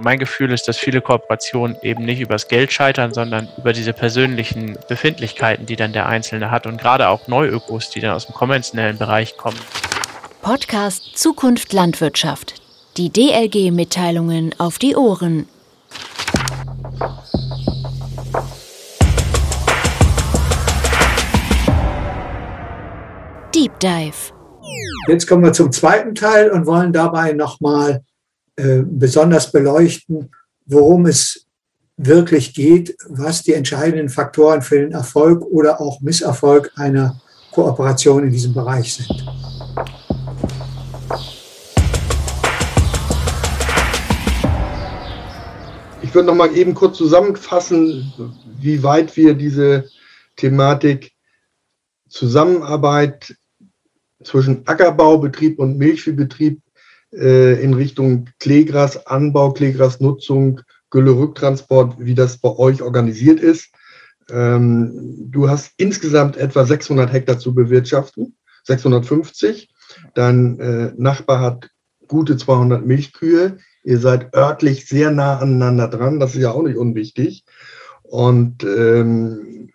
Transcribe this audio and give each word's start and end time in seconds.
Mein 0.00 0.18
Gefühl 0.18 0.50
ist, 0.50 0.66
dass 0.66 0.76
viele 0.76 1.00
Kooperationen 1.00 1.76
eben 1.82 2.04
nicht 2.04 2.20
übers 2.20 2.48
Geld 2.48 2.72
scheitern, 2.72 3.14
sondern 3.14 3.48
über 3.56 3.72
diese 3.72 3.92
persönlichen 3.92 4.76
Befindlichkeiten, 4.88 5.66
die 5.66 5.76
dann 5.76 5.92
der 5.92 6.06
Einzelne 6.06 6.50
hat 6.50 6.66
und 6.66 6.80
gerade 6.80 7.08
auch 7.08 7.28
Neuökos, 7.28 7.90
die 7.90 8.00
dann 8.00 8.10
aus 8.10 8.26
dem 8.26 8.34
konventionellen 8.34 8.98
Bereich 8.98 9.36
kommen. 9.36 9.58
Podcast 10.42 11.16
Zukunft 11.16 11.72
Landwirtschaft. 11.72 12.54
Die 12.96 13.08
DLG-Mitteilungen 13.10 14.54
auf 14.58 14.78
die 14.78 14.96
Ohren. 14.96 15.48
Deep 23.54 23.78
Dive. 23.78 24.32
Jetzt 25.06 25.28
kommen 25.28 25.44
wir 25.44 25.52
zum 25.52 25.70
zweiten 25.70 26.16
Teil 26.16 26.50
und 26.50 26.66
wollen 26.66 26.92
dabei 26.92 27.32
nochmal 27.32 28.02
äh, 28.56 28.82
besonders 28.84 29.50
beleuchten, 29.50 30.30
worum 30.66 31.06
es 31.06 31.46
wirklich 31.96 32.54
geht, 32.54 32.96
was 33.08 33.42
die 33.42 33.52
entscheidenden 33.52 34.08
Faktoren 34.08 34.62
für 34.62 34.78
den 34.78 34.92
Erfolg 34.92 35.42
oder 35.42 35.80
auch 35.80 36.00
Misserfolg 36.00 36.72
einer 36.76 37.20
Kooperation 37.50 38.24
in 38.24 38.30
diesem 38.30 38.54
Bereich 38.54 38.94
sind. 38.94 39.10
Ich 46.02 46.14
würde 46.14 46.28
noch 46.28 46.34
mal 46.34 46.56
eben 46.56 46.74
kurz 46.74 46.96
zusammenfassen, 46.96 48.12
wie 48.60 48.82
weit 48.82 49.16
wir 49.16 49.34
diese 49.34 49.88
Thematik 50.36 51.12
Zusammenarbeit 52.08 53.36
zwischen 54.22 54.66
Ackerbaubetrieb 54.66 55.58
und 55.58 55.76
Milchviehbetrieb 55.76 56.60
äh, 57.16 57.62
in 57.62 57.74
Richtung 57.74 58.28
Kleegrasanbau, 58.40 59.52
Kleegrasnutzung, 59.52 60.60
Gülle-Rücktransport, 60.90 61.96
wie 61.98 62.14
das 62.14 62.38
bei 62.38 62.50
euch 62.50 62.82
organisiert 62.82 63.40
ist. 63.40 63.70
Ähm, 64.30 65.28
du 65.30 65.48
hast 65.48 65.72
insgesamt 65.76 66.36
etwa 66.36 66.64
600 66.64 67.12
Hektar 67.12 67.38
zu 67.38 67.54
bewirtschaften, 67.54 68.36
650. 68.64 69.68
Dein 70.14 70.58
äh, 70.60 70.92
Nachbar 70.96 71.40
hat 71.40 71.70
gute 72.08 72.36
200 72.36 72.86
Milchkühe. 72.86 73.58
Ihr 73.82 73.98
seid 73.98 74.34
örtlich 74.34 74.86
sehr 74.86 75.10
nah 75.10 75.38
aneinander 75.38 75.88
dran, 75.88 76.20
das 76.20 76.34
ist 76.34 76.42
ja 76.42 76.52
auch 76.52 76.62
nicht 76.62 76.76
unwichtig. 76.76 77.44
Und 78.02 78.64
ähm, 78.64 79.70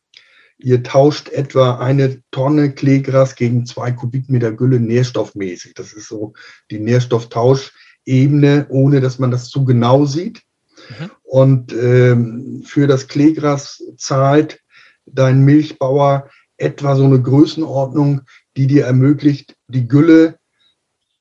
ihr 0.59 0.83
tauscht 0.83 1.29
etwa 1.29 1.77
eine 1.77 2.21
Tonne 2.31 2.71
Kleegras 2.71 3.35
gegen 3.35 3.65
zwei 3.65 3.91
Kubikmeter 3.91 4.51
Gülle 4.51 4.79
nährstoffmäßig. 4.79 5.73
Das 5.73 5.93
ist 5.93 6.07
so 6.07 6.33
die 6.69 6.79
Nährstofftauschebene, 6.79 8.67
ohne 8.69 9.01
dass 9.01 9.19
man 9.19 9.31
das 9.31 9.49
zu 9.49 9.65
genau 9.65 10.05
sieht. 10.05 10.41
Mhm. 10.89 11.11
Und 11.23 11.73
ähm, 11.73 12.63
für 12.65 12.87
das 12.87 13.07
Kleegras 13.07 13.81
zahlt 13.97 14.59
dein 15.05 15.43
Milchbauer 15.43 16.29
etwa 16.57 16.95
so 16.95 17.05
eine 17.05 17.21
Größenordnung, 17.21 18.21
die 18.57 18.67
dir 18.67 18.85
ermöglicht, 18.85 19.55
die 19.67 19.87
Gülle 19.87 20.39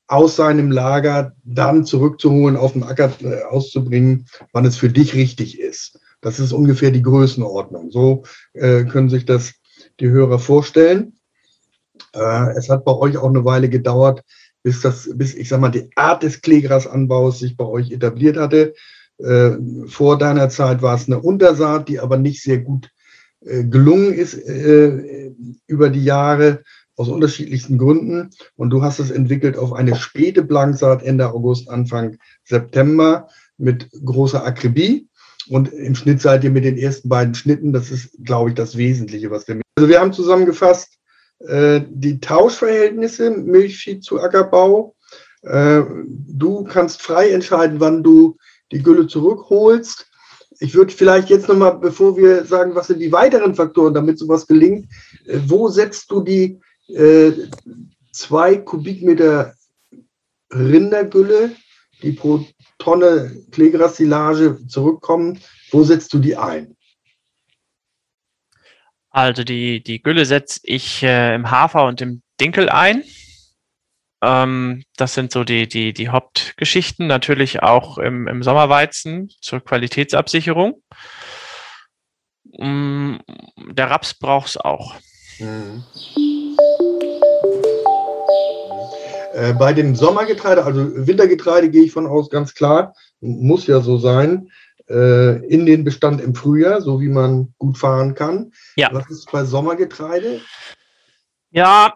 aus 0.07 0.35
seinem 0.35 0.71
Lager 0.71 1.33
dann 1.43 1.85
zurückzuholen, 1.85 2.57
auf 2.57 2.73
den 2.73 2.83
Acker 2.83 3.11
äh, 3.21 3.43
auszubringen, 3.43 4.27
wann 4.51 4.65
es 4.65 4.75
für 4.75 4.89
dich 4.89 5.13
richtig 5.13 5.59
ist. 5.59 5.98
Das 6.21 6.39
ist 6.39 6.51
ungefähr 6.51 6.91
die 6.91 7.01
Größenordnung. 7.01 7.91
So 7.91 8.23
äh, 8.53 8.83
können 8.85 9.09
sich 9.09 9.25
das 9.25 9.53
die 9.99 10.09
Hörer 10.09 10.39
vorstellen. 10.39 11.13
Äh, 12.13 12.57
es 12.57 12.69
hat 12.69 12.85
bei 12.85 12.93
euch 12.93 13.17
auch 13.17 13.29
eine 13.29 13.45
Weile 13.45 13.69
gedauert, 13.69 14.23
bis 14.63 14.81
das, 14.81 15.09
bis 15.15 15.33
ich 15.35 15.49
sag 15.49 15.61
mal, 15.61 15.69
die 15.69 15.89
Art 15.95 16.23
des 16.23 16.41
Kleegrasanbaus 16.41 17.39
sich 17.39 17.55
bei 17.55 17.65
euch 17.65 17.91
etabliert 17.91 18.37
hatte. 18.37 18.73
Äh, 19.17 19.51
vor 19.87 20.17
deiner 20.17 20.49
Zeit 20.49 20.81
war 20.81 20.95
es 20.95 21.07
eine 21.07 21.19
Untersaat, 21.19 21.89
die 21.89 21.99
aber 21.99 22.17
nicht 22.17 22.41
sehr 22.41 22.59
gut 22.59 22.89
äh, 23.41 23.63
gelungen 23.63 24.13
ist 24.13 24.33
äh, 24.33 25.31
über 25.67 25.89
die 25.89 26.03
Jahre 26.03 26.63
aus 26.95 27.09
unterschiedlichsten 27.09 27.77
Gründen. 27.77 28.29
Und 28.55 28.71
du 28.71 28.81
hast 28.81 28.99
es 28.99 29.11
entwickelt 29.11 29.57
auf 29.57 29.73
eine 29.73 29.95
späte 29.95 30.43
Blanksaat 30.43 31.03
Ende 31.03 31.31
August, 31.31 31.69
Anfang 31.69 32.17
September 32.43 33.29
mit 33.57 33.89
großer 34.03 34.43
Akribie. 34.43 35.08
Und 35.49 35.73
im 35.73 35.95
Schnitt 35.95 36.21
seid 36.21 36.43
ihr 36.43 36.51
mit 36.51 36.63
den 36.63 36.77
ersten 36.77 37.09
beiden 37.09 37.33
Schnitten, 37.33 37.73
das 37.73 37.89
ist, 37.89 38.11
glaube 38.23 38.49
ich, 38.49 38.55
das 38.55 38.77
Wesentliche, 38.77 39.31
was 39.31 39.47
wir. 39.47 39.59
Also 39.75 39.89
wir 39.89 39.99
haben 39.99 40.13
zusammengefasst 40.13 40.99
äh, 41.39 41.81
die 41.89 42.19
Tauschverhältnisse 42.19 43.31
Milchvieh 43.31 43.99
zu 43.99 44.19
Ackerbau. 44.21 44.95
Äh, 45.41 45.81
du 46.05 46.63
kannst 46.65 47.01
frei 47.01 47.31
entscheiden, 47.31 47.79
wann 47.79 48.03
du 48.03 48.37
die 48.71 48.83
Gülle 48.83 49.07
zurückholst. 49.07 50.05
Ich 50.59 50.75
würde 50.75 50.93
vielleicht 50.93 51.29
jetzt 51.29 51.47
nochmal, 51.47 51.77
bevor 51.79 52.17
wir 52.17 52.43
sagen, 52.43 52.75
was 52.75 52.87
sind 52.87 52.99
die 52.99 53.11
weiteren 53.11 53.55
Faktoren, 53.55 53.93
damit 53.93 54.19
sowas 54.19 54.45
gelingt, 54.45 54.87
äh, 55.25 55.39
wo 55.47 55.69
setzt 55.69 56.11
du 56.11 56.21
die 56.21 56.59
äh, 56.89 57.31
zwei 58.11 58.57
Kubikmeter 58.57 59.53
Rindergülle, 60.51 61.51
die 62.01 62.11
pro 62.11 62.45
Tonne 62.79 63.45
Kleegrassilage 63.51 64.65
zurückkommen, 64.67 65.39
wo 65.71 65.83
setzt 65.83 66.11
du 66.13 66.19
die 66.19 66.35
ein? 66.35 66.75
Also 69.11 69.43
die, 69.43 69.83
die 69.83 70.01
Gülle 70.01 70.25
setze 70.25 70.59
ich 70.63 71.03
äh, 71.03 71.35
im 71.35 71.51
Hafer 71.51 71.85
und 71.85 72.01
im 72.01 72.21
Dinkel 72.39 72.69
ein. 72.69 73.03
Ähm, 74.21 74.83
das 74.97 75.13
sind 75.13 75.31
so 75.31 75.43
die, 75.43 75.67
die, 75.67 75.93
die 75.93 76.09
Hauptgeschichten. 76.09 77.07
Natürlich 77.07 77.63
auch 77.63 77.97
im, 77.97 78.27
im 78.27 78.43
Sommerweizen 78.43 79.29
zur 79.41 79.61
Qualitätsabsicherung. 79.61 80.81
Mm, 82.57 83.17
der 83.71 83.89
Raps 83.89 84.13
braucht 84.13 84.49
es 84.49 84.57
auch. 84.57 84.95
Mhm. 85.39 85.83
Äh, 89.39 89.53
bei 89.53 89.71
dem 89.71 89.95
Sommergetreide, 89.95 90.65
also 90.65 91.07
Wintergetreide, 91.07 91.69
gehe 91.69 91.83
ich 91.83 91.93
von 91.93 92.07
aus 92.07 92.29
ganz 92.29 92.53
klar, 92.53 92.93
muss 93.21 93.67
ja 93.67 93.79
so 93.79 93.97
sein, 93.97 94.51
äh, 94.89 95.37
in 95.47 95.65
den 95.65 95.85
Bestand 95.85 96.19
im 96.19 96.35
Frühjahr, 96.35 96.81
so 96.81 96.99
wie 96.99 97.07
man 97.07 97.53
gut 97.57 97.77
fahren 97.77 98.15
kann. 98.15 98.51
Ja. 98.75 98.89
Was 98.91 99.09
ist 99.09 99.31
bei 99.31 99.45
Sommergetreide? 99.45 100.41
Ja, 101.51 101.93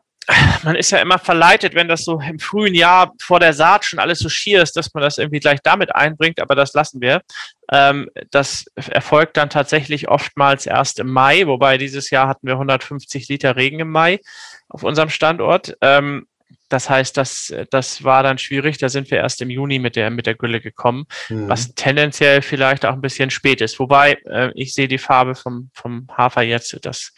man 0.63 0.75
ist 0.75 0.91
ja 0.91 0.99
immer 0.99 1.19
verleitet, 1.19 1.75
wenn 1.75 1.89
das 1.89 2.05
so 2.05 2.17
im 2.21 2.39
frühen 2.39 2.75
Jahr 2.75 3.11
vor 3.21 3.41
der 3.41 3.53
Saat 3.53 3.83
schon 3.83 3.99
alles 3.99 4.19
so 4.19 4.29
schier 4.29 4.63
ist, 4.63 4.77
dass 4.77 4.93
man 4.93 5.03
das 5.03 5.17
irgendwie 5.17 5.41
gleich 5.41 5.59
damit 5.61 5.93
einbringt, 5.93 6.39
aber 6.39 6.55
das 6.55 6.73
lassen 6.73 7.01
wir. 7.01 7.21
Ähm, 7.69 8.09
das 8.31 8.65
erfolgt 8.75 9.35
dann 9.35 9.49
tatsächlich 9.49 10.07
oftmals 10.07 10.65
erst 10.65 10.99
im 10.99 11.11
Mai, 11.11 11.45
wobei 11.47 11.77
dieses 11.77 12.09
Jahr 12.09 12.29
hatten 12.29 12.47
wir 12.47 12.53
150 12.53 13.27
Liter 13.27 13.57
Regen 13.57 13.81
im 13.81 13.89
Mai 13.89 14.21
auf 14.69 14.83
unserem 14.83 15.09
Standort. 15.09 15.75
Ähm, 15.81 16.25
das 16.73 16.89
heißt, 16.89 17.15
das, 17.17 17.53
das 17.69 18.03
war 18.03 18.23
dann 18.23 18.39
schwierig. 18.39 18.79
Da 18.79 18.89
sind 18.89 19.11
wir 19.11 19.19
erst 19.19 19.41
im 19.43 19.51
Juni 19.51 19.77
mit 19.77 19.95
der, 19.95 20.09
mit 20.09 20.25
der 20.25 20.33
Gülle 20.33 20.59
gekommen, 20.59 21.05
mhm. 21.29 21.47
was 21.47 21.75
tendenziell 21.75 22.41
vielleicht 22.41 22.83
auch 22.83 22.93
ein 22.93 23.01
bisschen 23.01 23.29
spät 23.29 23.61
ist. 23.61 23.79
Wobei 23.79 24.17
äh, 24.25 24.49
ich 24.55 24.73
sehe 24.73 24.87
die 24.87 24.97
Farbe 24.97 25.35
vom, 25.35 25.69
vom 25.75 26.07
Hafer 26.17 26.41
jetzt, 26.41 26.75
das 26.81 27.11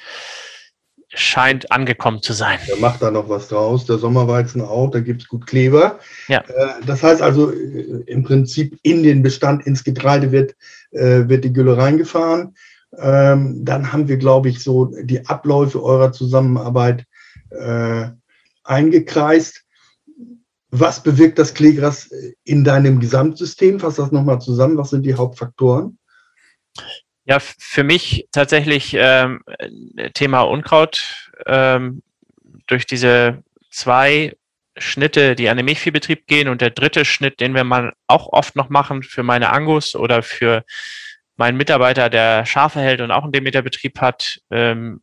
scheint 1.14 1.72
angekommen 1.72 2.22
zu 2.22 2.34
sein. 2.34 2.60
Der 2.68 2.76
macht 2.78 3.02
da 3.02 3.10
noch 3.12 3.30
was 3.30 3.48
draus, 3.48 3.86
der 3.86 3.98
Sommerweizen 3.98 4.60
auch, 4.60 4.92
da 4.92 5.00
gibt 5.00 5.22
es 5.22 5.28
gut 5.30 5.48
Kleber. 5.48 6.00
Ja. 6.28 6.40
Äh, 6.42 6.86
das 6.86 7.02
heißt 7.02 7.22
also, 7.22 7.52
äh, 7.54 8.04
im 8.08 8.24
Prinzip 8.24 8.78
in 8.84 9.04
den 9.04 9.24
Bestand, 9.24 9.66
ins 9.66 9.86
Getreide 9.86 10.34
wird, 10.34 10.54
äh, 10.92 11.30
wird 11.30 11.46
die 11.46 11.54
Gülle 11.54 11.78
reingefahren. 11.78 12.56
Ähm, 12.98 13.64
dann 13.64 13.94
haben 13.94 14.10
wir, 14.10 14.18
glaube 14.18 14.50
ich, 14.50 14.62
so 14.62 14.92
die 15.02 15.26
Abläufe 15.26 15.82
eurer 15.82 16.12
Zusammenarbeit 16.12 17.06
äh, 17.52 18.08
eingekreist. 18.66 19.64
Was 20.72 21.02
bewirkt 21.04 21.40
das 21.40 21.54
Kleegras 21.54 22.10
in 22.44 22.64
deinem 22.64 23.00
Gesamtsystem? 23.00 23.80
Fass 23.80 23.96
das 23.96 24.12
nochmal 24.12 24.42
zusammen. 24.42 24.78
Was 24.78 24.90
sind 24.90 25.04
die 25.04 25.16
Hauptfaktoren? 25.16 25.98
Ja, 27.24 27.40
für 27.40 27.84
mich 27.84 28.28
tatsächlich 28.32 28.96
ähm, 28.98 29.42
Thema 30.14 30.42
Unkraut. 30.42 31.30
Ähm, 31.46 32.02
durch 32.68 32.86
diese 32.86 33.44
zwei 33.72 34.36
Schnitte, 34.78 35.36
die 35.36 35.50
an 35.50 35.58
den 35.58 35.66
Milchviehbetrieb 35.66 36.28
gehen 36.28 36.50
und 36.50 36.62
der 36.62 36.70
dritte 36.72 37.06
Schnitt, 37.06 37.40
den 37.40 37.54
wir 37.54 37.64
mal 37.64 37.94
auch 38.08 38.28
oft 38.34 38.56
noch 38.56 38.70
machen 38.70 39.04
für 39.04 39.24
meine 39.24 39.52
Angus 39.52 39.96
oder 39.96 40.22
für 40.24 40.66
meinen 41.38 41.58
Mitarbeiter, 41.58 42.10
der 42.10 42.46
Schafe 42.46 42.80
hält 42.80 43.02
und 43.02 43.12
auch 43.12 43.24
einen 43.24 43.32
Demeterbetrieb 43.32 44.00
hat 44.02 44.42
ähm, 44.52 45.02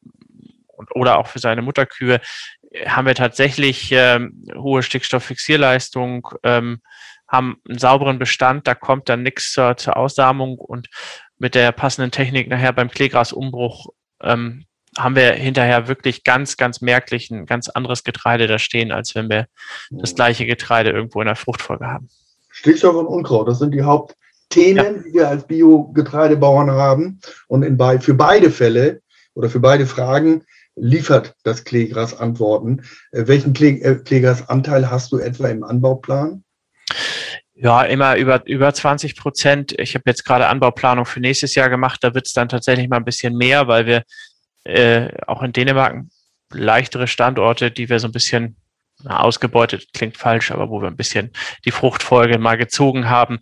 und, 0.67 0.94
oder 0.94 1.19
auch 1.19 1.26
für 1.26 1.38
seine 1.38 1.62
Mutterkühe, 1.62 2.20
haben 2.86 3.06
wir 3.06 3.14
tatsächlich 3.14 3.90
ähm, 3.92 4.44
hohe 4.56 4.82
Stickstofffixierleistung, 4.82 6.28
ähm, 6.42 6.80
haben 7.28 7.56
einen 7.69 7.78
sauberen 7.78 8.19
Bestand, 8.19 8.66
da 8.66 8.74
kommt 8.74 9.08
dann 9.08 9.22
nichts 9.22 9.52
zur, 9.52 9.76
zur 9.76 9.96
Aussamung 9.96 10.58
und 10.58 10.88
mit 11.38 11.54
der 11.54 11.72
passenden 11.72 12.10
Technik 12.10 12.48
nachher 12.48 12.72
beim 12.72 12.90
Kleegrasumbruch 12.90 13.86
ähm, 14.22 14.64
haben 14.98 15.16
wir 15.16 15.32
hinterher 15.32 15.88
wirklich 15.88 16.22
ganz, 16.22 16.56
ganz 16.56 16.82
merklich 16.82 17.30
ein 17.30 17.46
ganz 17.46 17.69
anderes 17.69 18.04
Getreide 18.04 18.46
da 18.46 18.58
stehen, 18.58 18.92
als 18.92 19.14
wenn 19.14 19.30
wir 19.30 19.46
das 19.90 20.14
gleiche 20.14 20.44
Getreide 20.44 20.90
irgendwo 20.90 21.20
in 21.20 21.26
der 21.26 21.36
Fruchtfolge 21.36 21.86
haben. 21.86 22.08
Stickstoff 22.50 22.94
und 22.96 23.06
Unkraut, 23.06 23.48
das 23.48 23.58
sind 23.58 23.72
die 23.72 23.82
Haupt, 23.82 24.14
Themen, 24.50 24.96
ja. 24.96 25.02
die 25.02 25.14
wir 25.14 25.28
als 25.28 25.46
Bio-Getreidebauern 25.46 26.70
haben. 26.70 27.20
Und 27.48 27.62
in 27.62 27.76
bei, 27.76 27.98
für 27.98 28.14
beide 28.14 28.50
Fälle 28.50 29.00
oder 29.34 29.48
für 29.48 29.60
beide 29.60 29.86
Fragen 29.86 30.44
liefert 30.76 31.34
das 31.44 31.64
Kleegras 31.64 32.19
Antworten. 32.19 32.82
Äh, 33.10 33.26
welchen 33.26 33.52
Klee, 33.52 33.80
äh, 33.80 33.96
Kleegrasanteil 33.96 34.90
hast 34.90 35.12
du 35.12 35.19
etwa 35.19 35.48
im 35.48 35.64
Anbauplan? 35.64 36.44
Ja, 37.54 37.82
immer 37.84 38.16
über, 38.16 38.44
über 38.46 38.72
20 38.72 39.16
Prozent. 39.16 39.78
Ich 39.78 39.94
habe 39.94 40.04
jetzt 40.06 40.24
gerade 40.24 40.48
Anbauplanung 40.48 41.04
für 41.04 41.20
nächstes 41.20 41.54
Jahr 41.54 41.69
gemacht. 41.69 42.02
Da 42.02 42.14
wird 42.14 42.26
es 42.26 42.32
dann 42.32 42.48
tatsächlich 42.48 42.88
mal 42.88 42.96
ein 42.96 43.04
bisschen 43.04 43.36
mehr, 43.36 43.69
weil 43.69 43.86
wir 43.86 44.02
äh, 44.64 45.08
auch 45.26 45.42
in 45.42 45.52
Dänemark 45.52 46.02
leichtere 46.50 47.06
Standorte, 47.06 47.70
die 47.70 47.88
wir 47.88 48.00
so 48.00 48.08
ein 48.08 48.12
bisschen 48.12 48.56
na, 49.02 49.20
ausgebeutet, 49.20 49.92
klingt 49.92 50.16
falsch, 50.16 50.50
aber 50.50 50.70
wo 50.70 50.80
wir 50.80 50.88
ein 50.88 50.96
bisschen 50.96 51.30
die 51.64 51.70
Fruchtfolge 51.70 52.38
mal 52.38 52.56
gezogen 52.56 53.08
haben, 53.08 53.40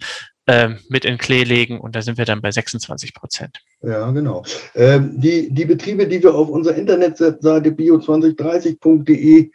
äh, 0.51 0.75
mit 0.89 1.05
in 1.05 1.17
Klee 1.17 1.45
legen 1.45 1.79
und 1.79 1.95
da 1.95 2.03
sind 2.03 2.19
wir 2.19 2.25
dann 2.25 2.43
bei 2.43 2.51
26 2.51 3.15
Prozent. 3.15 3.61
Ja, 3.83 4.11
genau. 4.11 4.43
Ähm, 4.75 5.13
die, 5.21 5.49
die 5.55 5.65
Betriebe, 5.65 6.09
die 6.09 6.21
wir 6.23 6.35
auf 6.35 6.49
unserer 6.49 6.75
Internetseite 6.75 7.71
bio2030.de 7.71 9.51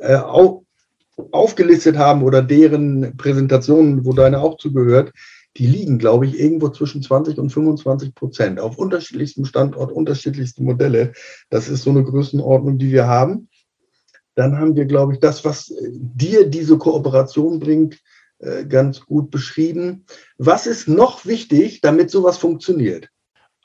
äh, 0.00 0.16
auf, 0.16 0.62
aufgelistet 1.30 1.96
haben 1.96 2.24
oder 2.24 2.42
deren 2.42 3.16
Präsentationen, 3.16 4.04
wo 4.04 4.12
deine 4.12 4.40
auch 4.40 4.56
zugehört, 4.56 5.12
die 5.56 5.68
liegen, 5.68 5.98
glaube 5.98 6.26
ich, 6.26 6.38
irgendwo 6.38 6.68
zwischen 6.70 7.00
20 7.00 7.38
und 7.38 7.50
25 7.50 8.14
Prozent 8.14 8.58
auf 8.58 8.76
unterschiedlichstem 8.76 9.44
Standort, 9.44 9.92
unterschiedlichste 9.92 10.64
Modelle. 10.64 11.12
Das 11.48 11.68
ist 11.68 11.82
so 11.82 11.90
eine 11.90 12.02
Größenordnung, 12.02 12.78
die 12.78 12.90
wir 12.90 13.06
haben. 13.06 13.48
Dann 14.34 14.58
haben 14.58 14.74
wir, 14.74 14.86
glaube 14.86 15.12
ich, 15.12 15.20
das, 15.20 15.44
was 15.44 15.72
dir 15.92 16.48
diese 16.48 16.76
Kooperation 16.76 17.60
bringt, 17.60 18.00
äh, 18.40 18.64
ganz 18.64 19.00
gut 19.00 19.30
beschrieben. 19.30 20.06
Was 20.38 20.66
ist 20.66 20.88
noch 20.88 21.26
wichtig, 21.26 21.80
damit 21.80 22.10
sowas 22.10 22.38
funktioniert? 22.38 23.08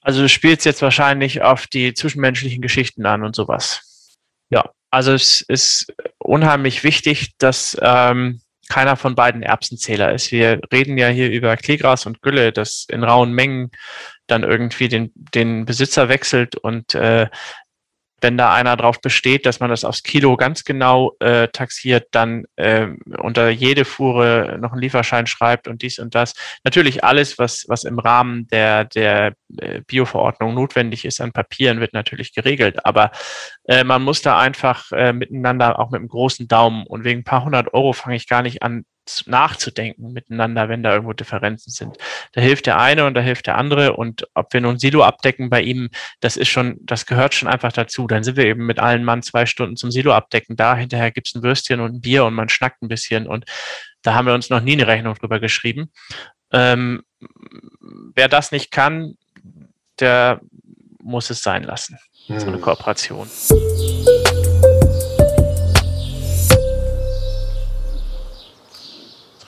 Also 0.02 0.22
du 0.22 0.30
spielst 0.30 0.66
jetzt 0.66 0.82
wahrscheinlich 0.82 1.42
auf 1.42 1.66
die 1.68 1.94
zwischenmenschlichen 1.94 2.62
Geschichten 2.62 3.06
an 3.06 3.24
und 3.24 3.36
sowas. 3.36 4.18
Ja, 4.50 4.70
also 4.92 5.14
es 5.14 5.42
ist 5.42 5.94
unheimlich 6.20 6.84
wichtig, 6.84 7.32
dass 7.38 7.76
ähm, 7.82 8.42
keiner 8.70 8.98
von 8.98 9.16
beiden 9.16 9.44
Erbsenzähler 9.44 10.14
ist. 10.14 10.32
Wir 10.32 10.60
reden 10.72 10.98
ja 10.98 11.08
hier 11.08 11.30
über 11.32 11.56
Kleegras 11.58 12.06
und 12.06 12.22
Gülle, 12.22 12.52
das 12.52 12.86
in 12.90 13.04
rauen 13.04 13.32
Mengen 13.32 13.72
dann 14.28 14.44
irgendwie 14.44 14.88
den, 14.88 15.12
den 15.16 15.66
Besitzer 15.66 16.10
wechselt 16.10 16.56
und 16.56 16.96
äh, 16.96 17.28
wenn 18.26 18.40
da 18.40 18.52
einer 18.52 18.76
drauf 18.76 19.02
besteht, 19.02 19.46
dass 19.46 19.60
man 19.60 19.70
das 19.70 19.86
aufs 19.86 20.02
Kilo 20.02 20.36
ganz 20.36 20.64
genau 20.64 21.16
äh, 21.20 21.48
taxiert, 21.50 22.08
dann 22.10 22.46
äh, 22.56 22.88
unter 23.20 23.52
jede 23.52 23.86
Fuhre 23.86 24.58
noch 24.60 24.72
einen 24.72 24.82
Lieferschein 24.82 25.28
schreibt 25.28 25.68
und 25.68 25.84
dies 25.84 26.00
und 26.00 26.16
das. 26.16 26.34
Natürlich 26.64 27.04
alles, 27.04 27.38
was, 27.38 27.66
was 27.68 27.84
im 27.84 28.00
Rahmen 28.00 28.48
der, 28.48 28.86
der 28.86 29.36
äh, 29.60 29.82
Bioverordnung 29.86 30.56
notwendig 30.56 31.06
ist 31.06 31.22
an 31.22 31.34
Papieren, 31.34 31.80
wird 31.80 31.94
natürlich 31.94 32.34
geregelt. 32.34 32.84
Aber 32.84 33.12
äh, 33.66 33.84
man 33.84 34.02
muss 34.02 34.24
da 34.24 34.40
einfach 34.40 34.92
äh, 34.92 35.14
miteinander, 35.14 35.78
auch 35.78 35.92
mit 35.92 36.00
einem 36.00 36.10
großen 36.10 36.48
Daumen 36.48 36.88
und 36.88 37.04
wegen 37.04 37.20
ein 37.20 37.26
paar 37.26 37.46
hundert 37.46 37.76
Euro 37.76 37.94
fange 37.94 38.16
ich 38.16 38.28
gar 38.28 38.42
nicht 38.42 38.64
an, 38.64 38.86
nachzudenken 39.26 40.14
miteinander, 40.14 40.70
wenn 40.70 40.84
da 40.84 40.94
irgendwo 40.94 41.14
Differenzen 41.14 41.72
sind. 41.72 41.98
Da 42.34 42.42
hilft 42.42 42.66
der 42.66 42.80
eine 42.80 43.06
und 43.06 43.14
da 43.14 43.22
hilft 43.22 43.48
der 43.48 43.58
andere 43.58 43.94
und 43.94 44.28
ob 44.34 44.54
wir 44.54 44.62
nun 44.62 44.80
Silo 44.80 45.04
abdecken 45.04 45.50
bei 45.50 45.62
ihm, 45.62 45.90
das 46.20 46.38
ist 46.38 46.50
schon, 46.50 46.78
das 46.82 47.06
gehört 47.06 47.34
schon 47.34 47.48
einfach 47.48 47.72
dazu. 47.72 48.08
Dann 48.08 48.24
sind 48.24 48.38
wir 48.38 48.46
eben 48.46 48.66
mit 48.66 48.80
allen 48.80 49.04
Mann 49.04 49.22
zwei 49.22 49.46
Stunden 49.46 49.78
zum 49.78 49.92
Silo 49.92 50.14
abdecken. 50.14 50.56
Da 50.56 50.76
hinterher 50.76 51.12
gibt's 51.12 51.36
ein 51.36 51.44
Würstchen 51.44 51.80
und 51.80 51.96
ein 51.96 52.02
Bier 52.02 52.26
und 52.26 52.34
man 52.34 52.50
schnackt 52.50 52.82
ein 52.82 52.88
bisschen 52.88 53.28
und 53.28 53.46
da 54.02 54.14
haben 54.14 54.28
wir 54.28 54.34
uns 54.34 54.50
noch 54.50 54.62
nie 54.62 54.74
eine 54.74 54.88
Rechnung 54.88 55.16
drüber 55.16 55.40
geschrieben. 55.40 55.92
Ähm, 56.52 57.04
wer 58.16 58.28
das 58.28 58.52
nicht 58.52 58.72
kann, 58.72 59.16
der 60.00 60.42
muss 61.02 61.30
es 61.30 61.42
sein 61.42 61.64
lassen. 61.64 61.98
So 62.28 62.34
eine 62.34 62.54
hm. 62.54 62.62
Kooperation. 62.62 63.30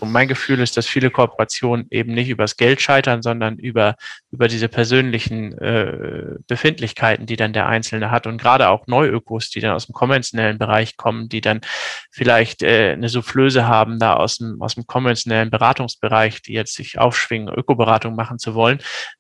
Und 0.08 0.14
mein 0.14 0.30
Gefühl 0.30 0.62
ist, 0.62 0.78
dass 0.78 0.88
viele 0.88 1.12
Kooperationen 1.12 1.88
eben 1.92 2.14
nicht 2.14 2.30
übers 2.30 2.56
Geld 2.56 2.82
scheitern, 2.82 3.22
sondern 3.22 3.58
über, 3.58 3.98
über 4.32 4.48
diese 4.48 4.70
persönlichen 4.70 5.58
äh, 5.58 6.38
Befindlichkeiten, 6.48 7.26
die 7.26 7.36
dann 7.36 7.52
der 7.52 7.68
Einzelne 7.68 8.10
hat. 8.10 8.26
Und 8.26 8.42
gerade 8.42 8.70
auch 8.70 8.88
Neuökos, 8.88 9.50
die 9.50 9.60
dann 9.60 9.74
aus 9.74 9.88
dem 9.88 9.94
konventionellen 9.94 10.60
Bereich 10.60 10.96
kommen, 10.96 11.28
die 11.28 11.42
dann 11.42 11.60
vielleicht 12.10 12.64
äh, 12.64 12.94
eine 12.94 13.10
Soufflöse 13.10 13.68
haben, 13.68 14.00
da 14.00 14.14
aus 14.14 14.38
dem, 14.38 14.62
aus 14.62 14.76
dem 14.76 14.88
konventionellen 14.88 15.50
Beratungsbereich, 15.50 16.42
die 16.42 16.54
jetzt 16.54 16.76
sich 16.76 16.98
aufschwingen, 16.98 17.54
Ökoberatung 17.54 18.16
machen 18.16 18.40
zu 18.40 18.56
wollen, 18.56 18.80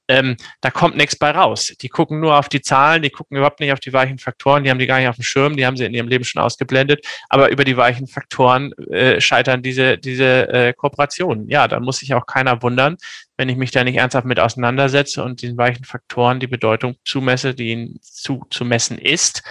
ähm, 0.09 0.37
da 0.61 0.71
kommt 0.71 0.95
nichts 0.95 1.17
bei 1.17 1.31
raus. 1.31 1.73
Die 1.81 1.89
gucken 1.89 2.19
nur 2.19 2.37
auf 2.37 2.47
die 2.49 2.61
Zahlen, 2.61 3.01
die 3.01 3.09
gucken 3.09 3.37
überhaupt 3.37 3.59
nicht 3.59 3.73
auf 3.73 3.79
die 3.79 3.91
weichen 3.91 4.19
Faktoren, 4.19 4.63
die 4.63 4.69
haben 4.69 4.79
die 4.79 4.87
gar 4.87 4.99
nicht 4.99 5.09
auf 5.09 5.15
dem 5.15 5.23
Schirm, 5.23 5.57
die 5.57 5.65
haben 5.65 5.75
sie 5.75 5.85
in 5.85 5.93
ihrem 5.93 6.07
Leben 6.07 6.23
schon 6.23 6.41
ausgeblendet, 6.41 7.05
aber 7.29 7.49
über 7.49 7.65
die 7.65 7.75
weichen 7.75 8.07
Faktoren 8.07 8.71
äh, 8.89 9.19
scheitern 9.19 9.61
diese, 9.61 9.97
diese 9.97 10.47
äh, 10.47 10.73
Kooperationen. 10.77 11.49
Ja, 11.49 11.67
da 11.67 11.79
muss 11.79 11.97
sich 11.97 12.13
auch 12.13 12.25
keiner 12.25 12.61
wundern, 12.63 12.97
wenn 13.35 13.49
ich 13.49 13.57
mich 13.57 13.71
da 13.71 13.83
nicht 13.83 13.97
ernsthaft 13.97 14.25
mit 14.25 14.39
auseinandersetze 14.39 15.23
und 15.23 15.41
den 15.41 15.57
weichen 15.57 15.83
Faktoren 15.83 16.39
die 16.39 16.47
Bedeutung 16.47 16.95
zumesse, 17.03 17.53
die 17.53 17.71
ihnen 17.71 17.99
zu, 18.01 18.43
zu 18.49 18.63
messen 18.63 18.97
ist, 18.97 19.43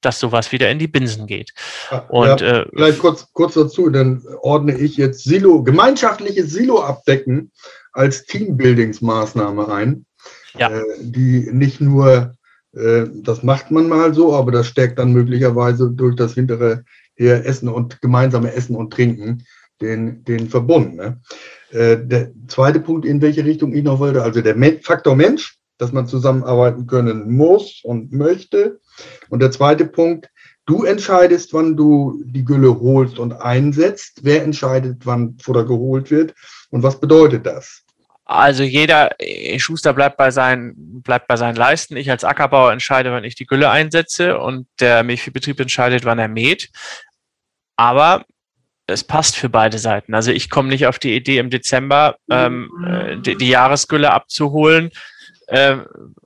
dass 0.00 0.18
sowas 0.18 0.52
wieder 0.52 0.70
in 0.70 0.78
die 0.78 0.88
Binsen 0.88 1.26
geht. 1.26 1.52
Und 2.08 2.40
ja, 2.40 2.62
äh, 2.62 2.66
vielleicht 2.72 2.98
kurz, 2.98 3.26
kurz 3.32 3.54
dazu, 3.54 3.90
dann 3.90 4.22
ordne 4.40 4.76
ich 4.78 4.96
jetzt 4.96 5.24
Silo, 5.24 5.62
gemeinschaftliches 5.62 6.50
Silo-Abdecken 6.50 7.50
als 7.92 8.24
Teambuildingsmaßnahme 8.24 9.68
ein, 9.68 10.06
ja. 10.58 10.70
äh, 10.70 10.82
die 11.00 11.48
nicht 11.52 11.80
nur, 11.80 12.34
äh, 12.72 13.04
das 13.12 13.42
macht 13.42 13.70
man 13.70 13.88
mal 13.88 14.14
so, 14.14 14.34
aber 14.34 14.52
das 14.52 14.66
stärkt 14.66 14.98
dann 14.98 15.12
möglicherweise 15.12 15.90
durch 15.90 16.16
das 16.16 16.34
hintere 16.34 16.84
Essen 17.16 17.68
und 17.68 18.00
gemeinsame 18.00 18.54
Essen 18.54 18.74
und 18.76 18.94
Trinken 18.94 19.44
den, 19.80 20.24
den 20.24 20.48
Verbund. 20.48 20.96
Ne? 20.96 21.20
Äh, 21.70 21.98
der 21.98 22.32
zweite 22.48 22.80
Punkt, 22.80 23.04
in 23.04 23.20
welche 23.22 23.44
Richtung 23.44 23.72
ich 23.72 23.84
noch 23.84 23.98
wollte, 23.98 24.22
also 24.22 24.40
der 24.40 24.56
Faktor 24.82 25.16
Mensch, 25.16 25.56
dass 25.78 25.92
man 25.92 26.06
zusammenarbeiten 26.06 26.86
können 26.86 27.30
muss 27.30 27.80
und 27.82 28.12
möchte. 28.12 28.80
Und 29.30 29.40
der 29.40 29.50
zweite 29.50 29.86
Punkt, 29.86 30.28
du 30.66 30.84
entscheidest, 30.84 31.54
wann 31.54 31.76
du 31.76 32.22
die 32.26 32.44
Gülle 32.44 32.78
holst 32.78 33.18
und 33.18 33.32
einsetzt. 33.32 34.20
Wer 34.22 34.42
entscheidet, 34.42 35.06
wann 35.06 35.38
Futter 35.40 35.64
geholt 35.64 36.10
wird? 36.10 36.34
Und 36.70 36.82
was 36.82 37.00
bedeutet 37.00 37.46
das? 37.46 37.82
Also 38.26 38.62
jeder 38.62 39.10
Schuster 39.56 39.92
bleibt 39.92 40.16
bei 40.16 40.30
seinen, 40.30 41.02
bleibt 41.02 41.26
bei 41.26 41.36
seinen 41.36 41.56
Leisten. 41.56 41.96
Ich 41.96 42.10
als 42.10 42.22
Ackerbauer 42.22 42.72
entscheide, 42.72 43.10
wann 43.10 43.24
ich 43.24 43.34
die 43.34 43.46
Gülle 43.46 43.70
einsetze 43.70 44.38
und 44.38 44.68
der 44.78 45.02
Milchviehbetrieb 45.02 45.58
entscheidet, 45.58 46.04
wann 46.04 46.20
er 46.20 46.28
mäht. 46.28 46.70
Aber 47.76 48.24
es 48.90 49.04
passt 49.04 49.36
für 49.36 49.48
beide 49.48 49.78
Seiten. 49.78 50.14
Also 50.14 50.32
ich 50.32 50.50
komme 50.50 50.68
nicht 50.68 50.86
auf 50.86 50.98
die 50.98 51.14
Idee, 51.14 51.38
im 51.38 51.50
Dezember 51.50 52.16
ähm, 52.30 52.70
äh, 52.86 53.16
die, 53.16 53.36
die 53.36 53.48
Jahresgülle 53.48 54.12
abzuholen. 54.12 54.90
Äh, 55.46 55.78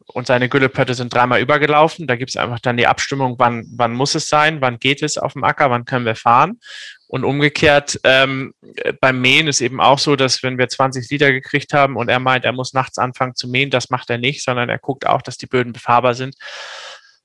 und 0.06 0.26
seine 0.26 0.48
Güllepötte 0.48 0.94
sind 0.94 1.12
dreimal 1.12 1.40
übergelaufen. 1.40 2.06
Da 2.06 2.14
gibt 2.16 2.30
es 2.30 2.36
einfach 2.36 2.60
dann 2.60 2.76
die 2.76 2.86
Abstimmung, 2.86 3.34
wann, 3.38 3.66
wann 3.74 3.92
muss 3.92 4.14
es 4.14 4.28
sein, 4.28 4.60
wann 4.60 4.78
geht 4.78 5.02
es 5.02 5.18
auf 5.18 5.32
dem 5.32 5.44
Acker, 5.44 5.70
wann 5.70 5.86
können 5.86 6.06
wir 6.06 6.14
fahren. 6.14 6.60
Und 7.08 7.24
umgekehrt, 7.24 7.98
ähm, 8.04 8.54
beim 9.00 9.20
Mähen 9.20 9.48
ist 9.48 9.60
eben 9.60 9.80
auch 9.80 9.98
so, 9.98 10.14
dass 10.14 10.42
wenn 10.42 10.58
wir 10.58 10.68
20 10.68 11.10
Liter 11.10 11.32
gekriegt 11.32 11.72
haben 11.72 11.96
und 11.96 12.08
er 12.08 12.20
meint, 12.20 12.44
er 12.44 12.52
muss 12.52 12.74
nachts 12.74 12.98
anfangen 12.98 13.34
zu 13.34 13.48
mähen, 13.48 13.70
das 13.70 13.90
macht 13.90 14.10
er 14.10 14.18
nicht, 14.18 14.44
sondern 14.44 14.68
er 14.68 14.78
guckt 14.78 15.06
auch, 15.06 15.22
dass 15.22 15.36
die 15.36 15.46
Böden 15.46 15.72
befahrbar 15.72 16.14
sind. 16.14 16.36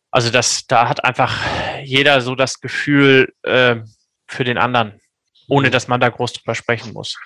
Also 0.10 0.32
das, 0.32 0.66
da 0.66 0.90
hat 0.90 1.04
einfach 1.04 1.38
jeder 1.84 2.22
so 2.22 2.34
das 2.34 2.60
Gefühl 2.60 3.34
äh, 3.44 3.78
für 4.26 4.44
den 4.44 4.58
anderen 4.58 5.00
ohne 5.50 5.70
dass 5.70 5.88
man 5.88 6.00
da 6.00 6.10
groß 6.10 6.34
drüber 6.34 6.56
sprechen 6.56 6.94
muss. 6.94 7.18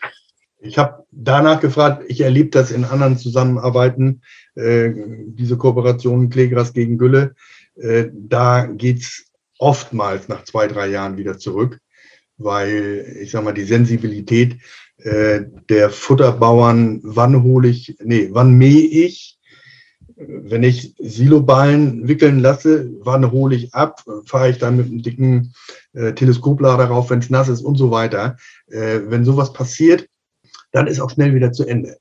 Ich 0.59 0.77
habe 0.77 1.05
danach 1.11 1.59
gefragt, 1.59 2.05
ich 2.07 2.21
erlebe 2.21 2.49
das 2.49 2.71
in 2.71 2.85
anderen 2.85 3.17
Zusammenarbeiten, 3.17 4.21
äh, 4.55 4.91
diese 5.27 5.57
Kooperation 5.57 6.29
Klegras 6.29 6.73
gegen 6.73 6.97
Gülle. 6.97 7.35
Äh, 7.75 8.05
da 8.13 8.69
es 8.79 9.25
oftmals 9.57 10.29
nach 10.29 10.45
zwei, 10.45 10.67
drei 10.67 10.87
Jahren 10.87 11.17
wieder 11.17 11.37
zurück, 11.37 11.79
weil 12.37 13.17
ich 13.21 13.31
sage 13.31 13.45
mal, 13.45 13.53
die 13.53 13.65
Sensibilität 13.65 14.57
äh, 14.97 15.41
der 15.69 15.89
Futterbauern, 15.89 17.01
wann 17.03 17.43
hole 17.43 17.67
ich, 17.67 17.97
nee, 18.01 18.29
wann 18.31 18.53
mähe 18.53 18.87
ich, 18.87 19.37
wenn 20.15 20.63
ich 20.63 20.95
Siloballen 20.99 22.07
wickeln 22.07 22.39
lasse, 22.39 22.89
wann 22.99 23.31
hole 23.31 23.55
ich 23.55 23.73
ab? 23.73 24.03
Fahre 24.25 24.49
ich 24.49 24.57
dann 24.57 24.77
mit 24.77 24.87
einem 24.87 25.01
dicken 25.01 25.53
äh, 25.93 26.13
Teleskoplader 26.13 26.85
rauf, 26.85 27.09
wenn 27.09 27.19
es 27.19 27.29
nass 27.29 27.49
ist 27.49 27.61
und 27.61 27.75
so 27.77 27.91
weiter. 27.91 28.37
Äh, 28.67 29.01
wenn 29.07 29.25
sowas 29.25 29.53
passiert, 29.53 30.07
dann 30.71 30.87
ist 30.87 30.99
auch 30.99 31.11
schnell 31.11 31.33
wieder 31.33 31.51
zu 31.51 31.65
Ende. 31.65 31.97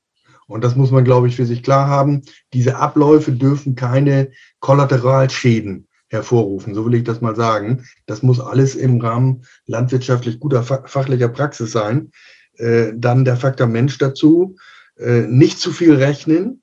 Und 0.47 0.63
das 0.63 0.75
muss 0.75 0.91
man, 0.91 1.03
glaube 1.03 1.27
ich, 1.27 1.35
für 1.35 1.45
sich 1.45 1.63
klar 1.63 1.87
haben. 1.87 2.21
Diese 2.53 2.75
Abläufe 2.77 3.31
dürfen 3.31 3.75
keine 3.75 4.31
Kollateralschäden 4.59 5.87
hervorrufen, 6.09 6.75
so 6.75 6.85
will 6.85 6.95
ich 6.95 7.03
das 7.03 7.21
mal 7.21 7.35
sagen. 7.35 7.85
Das 8.05 8.21
muss 8.21 8.39
alles 8.39 8.75
im 8.75 9.01
Rahmen 9.01 9.45
landwirtschaftlich 9.65 10.39
guter 10.39 10.63
fachlicher 10.63 11.29
Praxis 11.29 11.71
sein. 11.71 12.11
Äh, 12.57 12.93
dann 12.95 13.25
der 13.25 13.37
Faktor 13.37 13.67
Mensch 13.67 13.97
dazu 13.97 14.57
äh, 14.97 15.21
nicht 15.21 15.59
zu 15.59 15.71
viel 15.71 15.95
rechnen, 15.95 16.62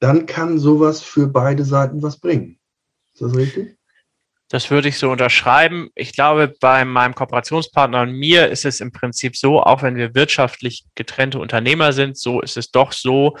dann 0.00 0.26
kann 0.26 0.58
sowas 0.58 1.02
für 1.02 1.26
beide 1.26 1.64
Seiten 1.64 2.02
was 2.02 2.18
bringen. 2.18 2.58
Ist 3.12 3.22
das 3.22 3.34
richtig? 3.34 3.76
Das 4.50 4.70
würde 4.70 4.88
ich 4.88 4.98
so 4.98 5.10
unterschreiben. 5.10 5.90
Ich 5.94 6.12
glaube, 6.14 6.54
bei 6.60 6.84
meinem 6.84 7.14
Kooperationspartner 7.14 8.02
und 8.02 8.12
mir 8.12 8.48
ist 8.48 8.64
es 8.64 8.80
im 8.80 8.92
Prinzip 8.92 9.36
so, 9.36 9.62
auch 9.62 9.82
wenn 9.82 9.96
wir 9.96 10.14
wirtschaftlich 10.14 10.86
getrennte 10.94 11.38
Unternehmer 11.38 11.92
sind, 11.92 12.16
so 12.16 12.40
ist 12.40 12.56
es 12.56 12.70
doch 12.70 12.92
so, 12.92 13.36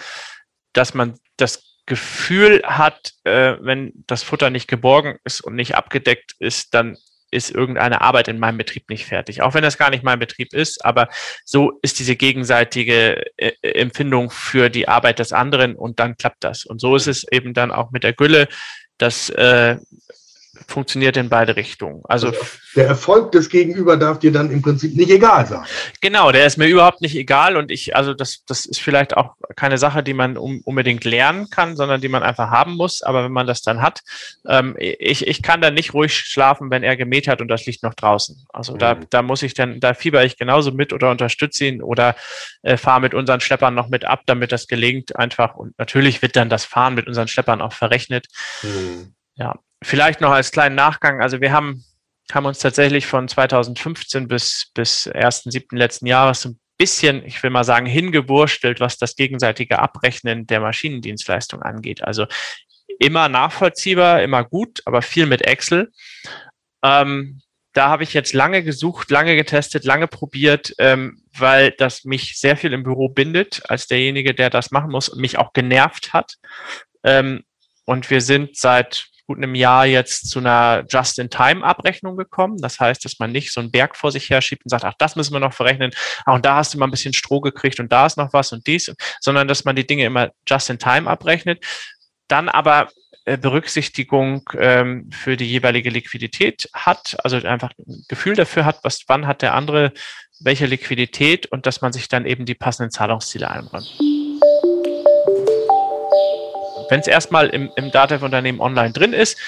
dass 0.74 0.92
man 0.92 1.14
das 1.38 1.78
Gefühl 1.86 2.62
hat, 2.64 3.12
äh, 3.24 3.56
wenn 3.60 4.04
das 4.06 4.22
Futter 4.22 4.50
nicht 4.50 4.68
geborgen 4.68 5.18
ist 5.24 5.40
und 5.40 5.54
nicht 5.54 5.74
abgedeckt 5.74 6.34
ist, 6.38 6.74
dann 6.74 6.98
ist 7.30 7.50
irgendeine 7.50 8.00
Arbeit 8.00 8.28
in 8.28 8.38
meinem 8.38 8.58
Betrieb 8.58 8.88
nicht 8.88 9.06
fertig. 9.06 9.42
Auch 9.42 9.54
wenn 9.54 9.62
das 9.62 9.78
gar 9.78 9.90
nicht 9.90 10.04
mein 10.04 10.18
Betrieb 10.18 10.52
ist, 10.54 10.84
aber 10.84 11.08
so 11.44 11.78
ist 11.82 11.98
diese 11.98 12.16
gegenseitige 12.16 13.24
äh, 13.36 13.52
Empfindung 13.62 14.30
für 14.30 14.70
die 14.70 14.88
Arbeit 14.88 15.18
des 15.18 15.32
anderen 15.32 15.76
und 15.76 16.00
dann 16.00 16.16
klappt 16.16 16.44
das. 16.44 16.64
Und 16.64 16.80
so 16.80 16.96
ist 16.96 17.06
es 17.06 17.26
eben 17.30 17.54
dann 17.54 17.70
auch 17.70 17.90
mit 17.90 18.04
der 18.04 18.12
Gülle, 18.12 18.48
dass 18.98 19.30
äh, 19.30 19.76
funktioniert 20.66 21.16
in 21.16 21.28
beide 21.28 21.56
Richtungen. 21.56 22.02
Also, 22.04 22.28
also 22.28 22.38
der 22.76 22.86
Erfolg 22.86 23.32
des 23.32 23.48
Gegenüber 23.48 23.96
darf 23.96 24.18
dir 24.18 24.32
dann 24.32 24.50
im 24.50 24.62
Prinzip 24.62 24.94
nicht 24.94 25.10
egal 25.10 25.46
sein. 25.46 25.64
Genau, 26.00 26.32
der 26.32 26.46
ist 26.46 26.58
mir 26.58 26.66
überhaupt 26.66 27.00
nicht 27.00 27.14
egal 27.14 27.56
und 27.56 27.70
ich, 27.70 27.96
also 27.96 28.14
das, 28.14 28.44
das 28.46 28.66
ist 28.66 28.80
vielleicht 28.80 29.16
auch 29.16 29.34
keine 29.56 29.78
Sache, 29.78 30.02
die 30.02 30.14
man 30.14 30.36
um, 30.36 30.60
unbedingt 30.64 31.04
lernen 31.04 31.50
kann, 31.50 31.76
sondern 31.76 32.00
die 32.00 32.08
man 32.08 32.22
einfach 32.22 32.50
haben 32.50 32.76
muss. 32.76 33.02
Aber 33.02 33.24
wenn 33.24 33.32
man 33.32 33.46
das 33.46 33.62
dann 33.62 33.82
hat, 33.82 34.00
ähm, 34.46 34.76
ich, 34.78 35.26
ich 35.26 35.42
kann 35.42 35.60
dann 35.60 35.74
nicht 35.74 35.94
ruhig 35.94 36.14
schlafen, 36.14 36.70
wenn 36.70 36.82
er 36.82 36.96
gemäht 36.96 37.28
hat 37.28 37.40
und 37.40 37.48
das 37.48 37.66
liegt 37.66 37.82
noch 37.82 37.94
draußen. 37.94 38.46
Also 38.52 38.74
mhm. 38.74 38.78
da, 38.78 38.94
da 38.94 39.22
muss 39.22 39.42
ich 39.42 39.54
dann, 39.54 39.80
da 39.80 39.94
fieber 39.94 40.24
ich 40.24 40.36
genauso 40.36 40.72
mit 40.72 40.92
oder 40.92 41.10
unterstütze 41.10 41.66
ihn 41.66 41.82
oder 41.82 42.16
äh, 42.62 42.76
fahre 42.76 43.00
mit 43.00 43.14
unseren 43.14 43.40
Schleppern 43.40 43.74
noch 43.74 43.88
mit 43.88 44.04
ab, 44.04 44.22
damit 44.26 44.52
das 44.52 44.66
gelingt 44.66 45.16
einfach. 45.16 45.56
Und 45.56 45.78
natürlich 45.78 46.22
wird 46.22 46.36
dann 46.36 46.48
das 46.48 46.64
Fahren 46.64 46.94
mit 46.94 47.06
unseren 47.06 47.28
Schleppern 47.28 47.60
auch 47.60 47.72
verrechnet. 47.72 48.26
Mhm. 48.62 49.14
Ja, 49.34 49.54
vielleicht 49.82 50.20
noch 50.20 50.30
als 50.30 50.50
kleinen 50.50 50.74
Nachgang, 50.74 51.20
also 51.20 51.40
wir 51.40 51.52
haben, 51.52 51.84
haben 52.32 52.46
uns 52.46 52.58
tatsächlich 52.58 53.06
von 53.06 53.28
2015 53.28 54.28
bis, 54.28 54.70
bis 54.74 55.08
1.7. 55.08 55.76
letzten 55.76 56.06
Jahres 56.06 56.44
ein 56.44 56.58
bisschen, 56.78 57.24
ich 57.24 57.42
will 57.42 57.50
mal 57.50 57.64
sagen, 57.64 57.86
hingewurstelt, 57.86 58.80
was 58.80 58.96
das 58.96 59.16
gegenseitige 59.16 59.78
Abrechnen 59.80 60.46
der 60.46 60.60
Maschinendienstleistung 60.60 61.62
angeht. 61.62 62.02
Also 62.02 62.26
immer 62.98 63.28
nachvollziehbar, 63.28 64.22
immer 64.22 64.44
gut, 64.44 64.80
aber 64.84 65.02
viel 65.02 65.26
mit 65.26 65.42
Excel. 65.42 65.90
Ähm, 66.82 67.40
da 67.72 67.88
habe 67.88 68.02
ich 68.02 68.14
jetzt 68.14 68.32
lange 68.32 68.62
gesucht, 68.62 69.10
lange 69.10 69.36
getestet, 69.36 69.84
lange 69.84 70.08
probiert, 70.08 70.74
ähm, 70.78 71.22
weil 71.36 71.72
das 71.72 72.04
mich 72.04 72.38
sehr 72.38 72.56
viel 72.56 72.72
im 72.72 72.82
Büro 72.82 73.08
bindet, 73.08 73.62
als 73.68 73.86
derjenige, 73.86 74.34
der 74.34 74.50
das 74.50 74.70
machen 74.70 74.90
muss 74.90 75.08
und 75.08 75.20
mich 75.20 75.38
auch 75.38 75.52
genervt 75.52 76.12
hat. 76.12 76.36
Ähm, 77.04 77.44
und 77.84 78.10
wir 78.10 78.20
sind 78.20 78.56
seit 78.56 79.06
gut 79.28 79.38
einem 79.38 79.54
Jahr 79.54 79.86
jetzt 79.86 80.28
zu 80.28 80.38
einer 80.38 80.84
Just-in-Time-Abrechnung 80.88 82.16
gekommen. 82.16 82.56
Das 82.60 82.80
heißt, 82.80 83.04
dass 83.04 83.18
man 83.18 83.30
nicht 83.30 83.52
so 83.52 83.60
einen 83.60 83.70
Berg 83.70 83.94
vor 83.94 84.10
sich 84.10 84.28
her 84.30 84.40
schiebt 84.40 84.64
und 84.64 84.70
sagt, 84.70 84.84
ach, 84.84 84.94
das 84.98 85.16
müssen 85.16 85.34
wir 85.34 85.40
noch 85.40 85.52
verrechnen. 85.52 85.92
Ach, 86.24 86.34
und 86.34 86.44
da 86.44 86.56
hast 86.56 86.74
du 86.74 86.78
mal 86.78 86.86
ein 86.86 86.90
bisschen 86.90 87.12
Stroh 87.12 87.40
gekriegt 87.40 87.78
und 87.78 87.92
da 87.92 88.06
ist 88.06 88.16
noch 88.16 88.32
was 88.32 88.52
und 88.52 88.66
dies, 88.66 88.92
sondern 89.20 89.46
dass 89.46 89.64
man 89.64 89.76
die 89.76 89.86
Dinge 89.86 90.04
immer 90.04 90.30
Just-in-Time 90.48 91.08
abrechnet. 91.08 91.64
Dann 92.26 92.48
aber 92.48 92.88
äh, 93.26 93.36
Berücksichtigung 93.36 94.48
ähm, 94.58 95.10
für 95.12 95.36
die 95.36 95.46
jeweilige 95.46 95.90
Liquidität 95.90 96.68
hat, 96.72 97.16
also 97.22 97.36
einfach 97.36 97.72
ein 97.86 98.04
Gefühl 98.08 98.34
dafür 98.34 98.64
hat, 98.64 98.80
was, 98.82 99.04
wann 99.06 99.26
hat 99.26 99.42
der 99.42 99.54
andere 99.54 99.92
welche 100.40 100.66
Liquidität 100.66 101.46
und 101.46 101.66
dass 101.66 101.82
man 101.82 101.92
sich 101.92 102.08
dann 102.08 102.24
eben 102.24 102.46
die 102.46 102.54
passenden 102.54 102.90
Zahlungsziele 102.90 103.50
einräumt. 103.50 103.98
Wenn 106.88 107.00
es 107.00 107.06
erstmal 107.06 107.48
im, 107.48 107.70
im 107.76 107.90
Datev-Unternehmen 107.90 108.60
online 108.60 108.92
drin 108.92 109.12
ist 109.12 109.38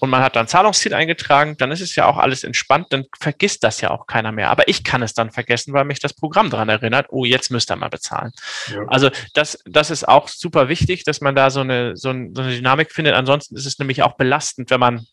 und 0.00 0.10
man 0.10 0.22
hat 0.22 0.36
dann 0.36 0.48
Zahlungsziel 0.48 0.94
eingetragen, 0.94 1.56
dann 1.58 1.70
ist 1.70 1.80
es 1.80 1.94
ja 1.96 2.06
auch 2.06 2.18
alles 2.18 2.44
entspannt, 2.44 2.86
dann 2.90 3.04
vergisst 3.18 3.64
das 3.64 3.80
ja 3.80 3.90
auch 3.90 4.06
keiner 4.06 4.32
mehr. 4.32 4.50
Aber 4.50 4.68
ich 4.68 4.84
kann 4.84 5.02
es 5.02 5.14
dann 5.14 5.30
vergessen, 5.30 5.72
weil 5.72 5.84
mich 5.84 6.00
das 6.00 6.14
Programm 6.14 6.50
daran 6.50 6.68
erinnert, 6.68 7.06
oh, 7.10 7.24
jetzt 7.24 7.50
müsst 7.50 7.70
ihr 7.70 7.76
mal 7.76 7.88
bezahlen. 7.88 8.32
Ja. 8.72 8.84
Also 8.88 9.10
das, 9.34 9.62
das 9.66 9.90
ist 9.90 10.06
auch 10.06 10.28
super 10.28 10.68
wichtig, 10.68 11.04
dass 11.04 11.20
man 11.20 11.34
da 11.34 11.50
so 11.50 11.60
eine, 11.60 11.96
so, 11.96 12.10
ein, 12.10 12.34
so 12.34 12.42
eine 12.42 12.54
Dynamik 12.54 12.92
findet. 12.92 13.14
Ansonsten 13.14 13.56
ist 13.56 13.66
es 13.66 13.78
nämlich 13.78 14.02
auch 14.02 14.16
belastend, 14.16 14.70
wenn 14.70 14.80
man 14.80 15.06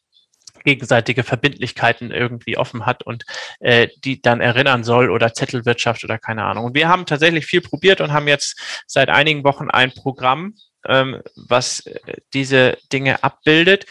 gegenseitige 0.66 1.24
Verbindlichkeiten 1.24 2.12
irgendwie 2.12 2.58
offen 2.58 2.86
hat 2.86 3.04
und 3.04 3.24
äh, 3.60 3.88
die 4.04 4.22
dann 4.22 4.42
erinnern 4.42 4.84
soll 4.84 5.10
oder 5.10 5.34
Zettelwirtschaft 5.34 6.04
oder 6.04 6.18
keine 6.18 6.44
Ahnung. 6.44 6.66
Und 6.66 6.76
wir 6.76 6.90
haben 6.90 7.06
tatsächlich 7.06 7.46
viel 7.46 7.62
probiert 7.62 8.02
und 8.02 8.12
haben 8.12 8.28
jetzt 8.28 8.60
seit 8.88 9.10
einigen 9.10 9.44
Wochen 9.46 9.70
ein 9.70 9.94
Programm, 9.94 10.56
ähm, 10.88 11.22
was 11.36 11.82
äh, 11.86 12.18
diese 12.34 12.78
Dinge 12.92 13.24
abbildet. 13.24 13.86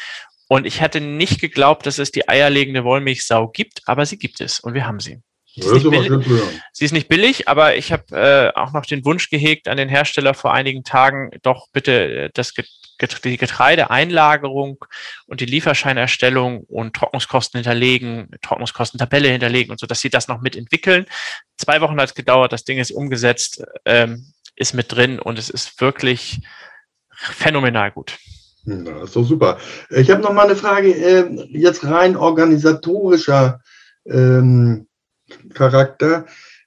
Und 0.48 0.66
ich 0.66 0.80
hätte 0.80 1.00
nicht 1.00 1.40
geglaubt, 1.40 1.86
dass 1.86 1.98
es 1.98 2.12
die 2.12 2.28
eierlegende 2.28 2.84
Wollmilchsau 2.84 3.48
gibt, 3.48 3.82
aber 3.86 4.06
sie 4.06 4.18
gibt 4.18 4.40
es 4.40 4.60
und 4.60 4.74
wir 4.74 4.86
haben 4.86 5.00
sie. 5.00 5.20
Sie 5.56 5.60
ist, 5.60 5.88
billig, 5.88 6.10
sie 6.72 6.84
ist 6.84 6.92
nicht 6.92 7.08
billig, 7.08 7.48
aber 7.48 7.76
ich 7.76 7.92
habe 7.92 8.04
äh, 8.16 8.58
auch 8.58 8.72
noch 8.72 8.84
den 8.86 9.04
Wunsch 9.04 9.30
gehegt 9.30 9.68
an 9.68 9.76
den 9.76 9.88
Hersteller 9.88 10.34
vor 10.34 10.52
einigen 10.52 10.82
Tagen, 10.82 11.30
doch 11.42 11.68
bitte 11.72 12.24
äh, 12.24 12.30
das 12.34 12.52
die 13.24 13.36
Getreideeinlagerung 13.36 14.84
und 15.26 15.40
die 15.40 15.46
Lieferscheinerstellung 15.46 16.64
und 16.64 16.94
Trocknungskosten 16.94 17.58
hinterlegen, 17.58 18.30
Trocknungskostentabelle 18.42 19.28
hinterlegen 19.28 19.70
und 19.70 19.80
so, 19.80 19.86
dass 19.86 20.00
sie 20.00 20.10
das 20.10 20.28
noch 20.28 20.40
mitentwickeln. 20.40 21.06
Zwei 21.56 21.80
Wochen 21.80 22.00
hat 22.00 22.08
es 22.08 22.14
gedauert, 22.14 22.52
das 22.52 22.64
Ding 22.64 22.78
ist 22.78 22.90
umgesetzt, 22.90 23.64
ähm, 23.84 24.32
ist 24.56 24.74
mit 24.74 24.92
drin 24.92 25.18
und 25.18 25.38
es 25.38 25.50
ist 25.50 25.80
wirklich 25.80 26.40
phänomenal 27.32 27.90
gut. 27.90 28.18
Na, 28.64 29.02
ist 29.02 29.14
doch 29.14 29.24
super. 29.24 29.58
Ich 29.90 30.10
habe 30.10 30.22
noch 30.22 30.32
mal 30.32 30.46
eine 30.46 30.56
Frage, 30.56 30.94
äh, 30.94 31.48
jetzt 31.50 31.84
rein 31.84 32.16
organisatorischer 32.16 33.60
ähm, 34.06 34.86
Charakter. 35.52 36.26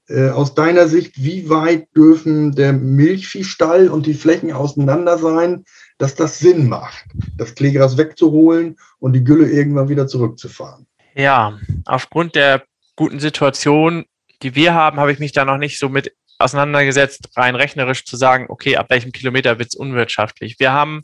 Äh, 0.10 0.30
aus 0.30 0.56
deiner 0.56 0.88
Sicht, 0.88 1.22
wie 1.22 1.50
weit 1.50 1.90
dürfen 1.94 2.56
der 2.56 2.72
Milchviehstall 2.72 3.90
und 3.90 4.06
die 4.06 4.14
Flächen 4.14 4.54
auseinander 4.54 5.18
sein, 5.18 5.66
dass 5.98 6.16
das 6.16 6.40
Sinn 6.40 6.70
macht, 6.70 7.04
das 7.36 7.56
Klegras 7.56 7.98
wegzuholen 7.98 8.78
und 9.00 9.14
die 9.14 9.24
Gülle 9.26 9.50
irgendwann 9.50 9.90
wieder 9.90 10.08
zurückzufahren? 10.08 10.88
Ja, 11.14 11.60
aufgrund 11.86 12.36
der 12.36 12.64
guten 12.96 13.20
Situation, 13.20 14.06
die 14.44 14.56
wir 14.56 14.74
haben, 14.74 15.00
habe 15.00 15.12
ich 15.12 15.20
mich 15.20 15.32
da 15.32 15.46
noch 15.46 15.58
nicht 15.58 15.80
so 15.80 15.90
mit 15.90 16.14
auseinandergesetzt, 16.40 17.30
rein 17.36 17.56
rechnerisch 17.56 18.06
zu 18.06 18.16
sagen, 18.16 18.46
okay, 18.50 18.78
ab 18.78 18.90
welchem 18.90 19.12
Kilometer 19.12 19.58
wird 19.60 19.70
es 19.70 19.76
unwirtschaftlich. 19.76 20.60
Wir 20.60 20.72
haben 20.72 21.04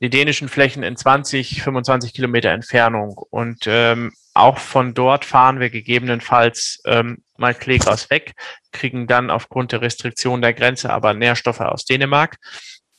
die 0.00 0.10
dänischen 0.10 0.48
Flächen 0.48 0.82
in 0.82 0.96
20, 0.96 1.62
25 1.62 2.12
Kilometer 2.12 2.50
Entfernung 2.50 3.16
und 3.30 3.64
ähm, 3.66 4.12
auch 4.34 4.58
von 4.58 4.94
dort 4.94 5.24
fahren 5.24 5.60
wir 5.60 5.70
gegebenenfalls 5.70 6.82
ähm, 6.86 7.22
mal 7.36 7.54
Klegras 7.54 8.10
weg, 8.10 8.34
kriegen 8.72 9.06
dann 9.06 9.30
aufgrund 9.30 9.72
der 9.72 9.80
Restriktion 9.80 10.42
der 10.42 10.52
Grenze 10.52 10.92
aber 10.92 11.14
Nährstoffe 11.14 11.60
aus 11.60 11.84
Dänemark, 11.84 12.36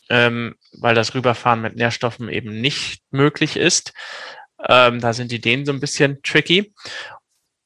ähm, 0.10 0.55
weil 0.72 0.96
das 0.96 1.13
Rüberfahren 1.13 1.62
mit 1.62 1.75
Nährstoffen 1.75 2.29
eben 2.29 2.62
nicht 2.62 3.01
möglich 3.12 3.58
ist. 3.58 3.94
Ähm, 4.67 5.01
da 5.01 5.12
sind 5.12 5.32
die 5.32 5.41
Dänen 5.41 5.65
so 5.65 5.74
ein 5.74 5.82
bisschen 5.82 6.22
tricky 6.24 6.74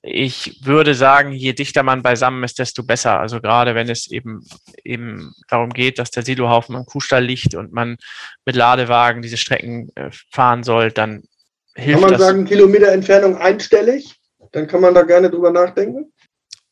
ich 0.02 0.66
würde 0.66 0.96
sagen, 0.96 1.34
je 1.34 1.54
dichter 1.54 1.84
man 1.84 2.02
beisammen 2.02 2.44
ist, 2.44 2.60
desto 2.60 2.84
besser. 2.84 3.20
Also 3.20 3.42
gerade 3.42 3.76
wenn 3.76 3.90
es 3.90 4.10
eben 4.10 4.46
eben 4.84 5.34
darum 5.50 5.72
geht, 5.72 6.00
dass 6.00 6.12
der 6.12 6.24
Silohaufen 6.24 6.76
am 6.76 6.86
Kuhstall 6.86 7.24
liegt 7.24 7.54
und 7.56 7.74
man 7.74 7.98
mit 8.46 8.56
Ladewagen 8.56 9.22
diese 9.22 9.38
Strecken 9.38 9.90
äh, 9.96 10.10
fahren 10.32 10.64
soll, 10.64 10.92
dann 10.92 11.24
hilft 11.76 11.96
das. 11.96 12.02
Kann 12.02 12.02
man 12.02 12.12
das. 12.12 12.22
sagen, 12.22 12.46
Kilometer 12.46 12.92
Entfernung 12.92 13.38
einstellig? 13.38 14.16
Dann 14.52 14.68
kann 14.68 14.82
man 14.82 14.94
da 14.94 15.04
gerne 15.04 15.30
drüber 15.30 15.52
nachdenken. 15.52 16.12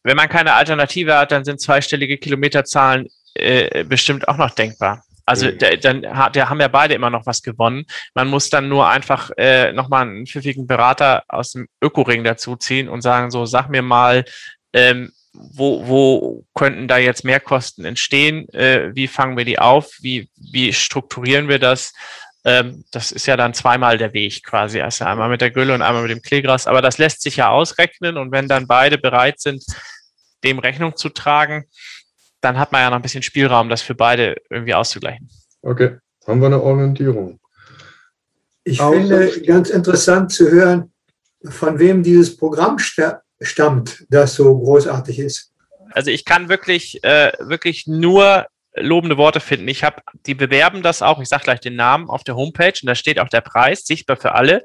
Wenn 0.03 0.15
man 0.15 0.29
keine 0.29 0.53
Alternative 0.53 1.17
hat, 1.17 1.31
dann 1.31 1.43
sind 1.43 1.59
zweistellige 1.59 2.17
Kilometerzahlen 2.17 3.07
äh, 3.33 3.83
bestimmt 3.83 4.27
auch 4.27 4.37
noch 4.37 4.51
denkbar. 4.51 5.03
Also 5.27 5.51
der, 5.51 5.75
dann 5.75 6.01
der 6.01 6.49
haben 6.49 6.61
ja 6.61 6.69
beide 6.69 6.93
immer 6.93 7.09
noch 7.09 7.25
was 7.25 7.41
gewonnen. 7.43 7.85
Man 8.15 8.29
muss 8.29 8.49
dann 8.49 8.69
nur 8.69 8.87
einfach 8.87 9.29
äh, 9.37 9.73
nochmal 9.73 10.03
einen 10.03 10.25
pfiffigen 10.25 10.67
Berater 10.67 11.23
aus 11.27 11.51
dem 11.51 11.67
Ökoring 11.81 12.23
dazuziehen 12.23 12.87
und 12.87 13.01
sagen, 13.01 13.29
so, 13.29 13.45
sag 13.45 13.67
mir 13.67 13.81
mal, 13.81 14.23
ähm, 14.71 15.11
wo, 15.33 15.85
wo 15.85 16.45
könnten 16.55 16.87
da 16.87 16.97
jetzt 16.97 17.25
Mehrkosten 17.25 17.83
entstehen? 17.83 18.47
Äh, 18.53 18.95
wie 18.95 19.07
fangen 19.07 19.35
wir 19.35 19.43
die 19.43 19.59
auf? 19.59 19.97
Wie, 20.01 20.29
wie 20.37 20.71
strukturieren 20.71 21.49
wir 21.49 21.59
das? 21.59 21.93
Ähm, 22.45 22.85
das 22.91 23.11
ist 23.11 23.27
ja 23.27 23.35
dann 23.35 23.53
zweimal 23.53 23.97
der 23.97 24.13
Weg 24.13 24.45
quasi. 24.45 24.79
Also 24.79 25.03
einmal 25.03 25.27
mit 25.27 25.41
der 25.41 25.51
Gülle 25.51 25.75
und 25.75 25.81
einmal 25.81 26.03
mit 26.03 26.11
dem 26.11 26.21
Kleegras. 26.21 26.67
Aber 26.67 26.81
das 26.81 26.97
lässt 26.99 27.21
sich 27.21 27.35
ja 27.35 27.49
ausrechnen. 27.49 28.15
Und 28.15 28.31
wenn 28.31 28.47
dann 28.47 28.65
beide 28.65 28.97
bereit 28.97 29.41
sind, 29.41 29.65
dem 30.45 30.59
Rechnung 30.59 30.95
zu 30.95 31.09
tragen, 31.09 31.65
dann 32.47 32.57
hat 32.57 32.71
man 32.71 32.81
ja 32.81 32.89
noch 32.89 32.95
ein 32.95 33.01
bisschen 33.01 33.23
Spielraum, 33.23 33.67
das 33.67 33.81
für 33.81 33.93
beide 33.93 34.37
irgendwie 34.49 34.73
auszugleichen. 34.73 35.29
Okay, 35.61 35.97
haben 36.25 36.39
wir 36.39 36.47
eine 36.47 36.61
Orientierung. 36.61 37.39
Ich 38.63 38.79
Auch 38.79 38.93
finde 38.93 39.41
ganz 39.41 39.69
interessant 39.69 40.31
zu 40.31 40.49
hören, 40.49 40.93
von 41.43 41.77
wem 41.77 42.03
dieses 42.03 42.37
Programm 42.37 42.77
stammt, 42.79 44.05
das 44.09 44.35
so 44.35 44.57
großartig 44.57 45.19
ist. 45.19 45.51
Also 45.91 46.09
ich 46.09 46.23
kann 46.23 46.47
wirklich, 46.47 47.03
äh, 47.03 47.31
wirklich 47.39 47.85
nur 47.85 48.47
lobende 48.75 49.17
Worte 49.17 49.39
finden. 49.39 49.67
Ich 49.67 49.83
habe, 49.83 50.01
die 50.25 50.35
bewerben 50.35 50.83
das 50.83 51.01
auch, 51.01 51.19
ich 51.21 51.27
sage 51.27 51.43
gleich 51.43 51.59
den 51.59 51.75
Namen 51.75 52.09
auf 52.09 52.23
der 52.23 52.35
Homepage 52.35 52.73
und 52.81 52.87
da 52.87 52.95
steht 52.95 53.19
auch 53.19 53.29
der 53.29 53.41
Preis, 53.41 53.85
sichtbar 53.85 54.15
für 54.15 54.35
alle. 54.35 54.63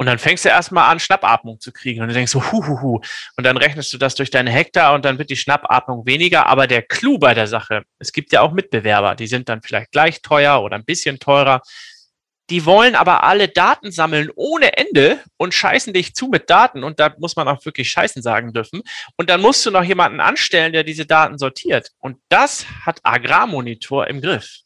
Und 0.00 0.06
dann 0.06 0.18
fängst 0.18 0.46
du 0.46 0.48
erstmal 0.48 0.90
an, 0.90 0.98
Schnappatmung 0.98 1.60
zu 1.60 1.72
kriegen. 1.72 2.00
Und 2.00 2.08
du 2.08 2.14
denkst 2.14 2.32
so, 2.32 2.42
hu. 2.52 3.02
Und 3.36 3.44
dann 3.44 3.58
rechnest 3.58 3.92
du 3.92 3.98
das 3.98 4.14
durch 4.14 4.30
deine 4.30 4.50
Hektar 4.50 4.94
und 4.94 5.04
dann 5.04 5.18
wird 5.18 5.28
die 5.28 5.36
Schnappatmung 5.36 6.06
weniger. 6.06 6.46
Aber 6.46 6.66
der 6.66 6.80
Clou 6.80 7.18
bei 7.18 7.34
der 7.34 7.46
Sache, 7.46 7.82
es 7.98 8.14
gibt 8.14 8.32
ja 8.32 8.40
auch 8.40 8.52
Mitbewerber, 8.52 9.14
die 9.14 9.26
sind 9.26 9.50
dann 9.50 9.60
vielleicht 9.60 9.92
gleich 9.92 10.22
teuer 10.22 10.62
oder 10.62 10.76
ein 10.76 10.86
bisschen 10.86 11.18
teurer. 11.18 11.60
Die 12.48 12.64
wollen 12.64 12.94
aber 12.94 13.24
alle 13.24 13.48
Daten 13.48 13.92
sammeln 13.92 14.30
ohne 14.34 14.74
Ende 14.74 15.20
und 15.36 15.52
scheißen 15.52 15.92
dich 15.92 16.14
zu 16.14 16.28
mit 16.28 16.48
Daten. 16.48 16.82
Und 16.82 16.98
da 16.98 17.14
muss 17.18 17.36
man 17.36 17.46
auch 17.46 17.62
wirklich 17.66 17.90
scheißen 17.90 18.22
sagen 18.22 18.54
dürfen. 18.54 18.80
Und 19.18 19.28
dann 19.28 19.42
musst 19.42 19.66
du 19.66 19.70
noch 19.70 19.84
jemanden 19.84 20.20
anstellen, 20.20 20.72
der 20.72 20.82
diese 20.82 21.04
Daten 21.04 21.36
sortiert. 21.36 21.90
Und 21.98 22.16
das 22.30 22.64
hat 22.86 23.00
Agrarmonitor 23.02 24.06
im 24.06 24.22
Griff. 24.22 24.60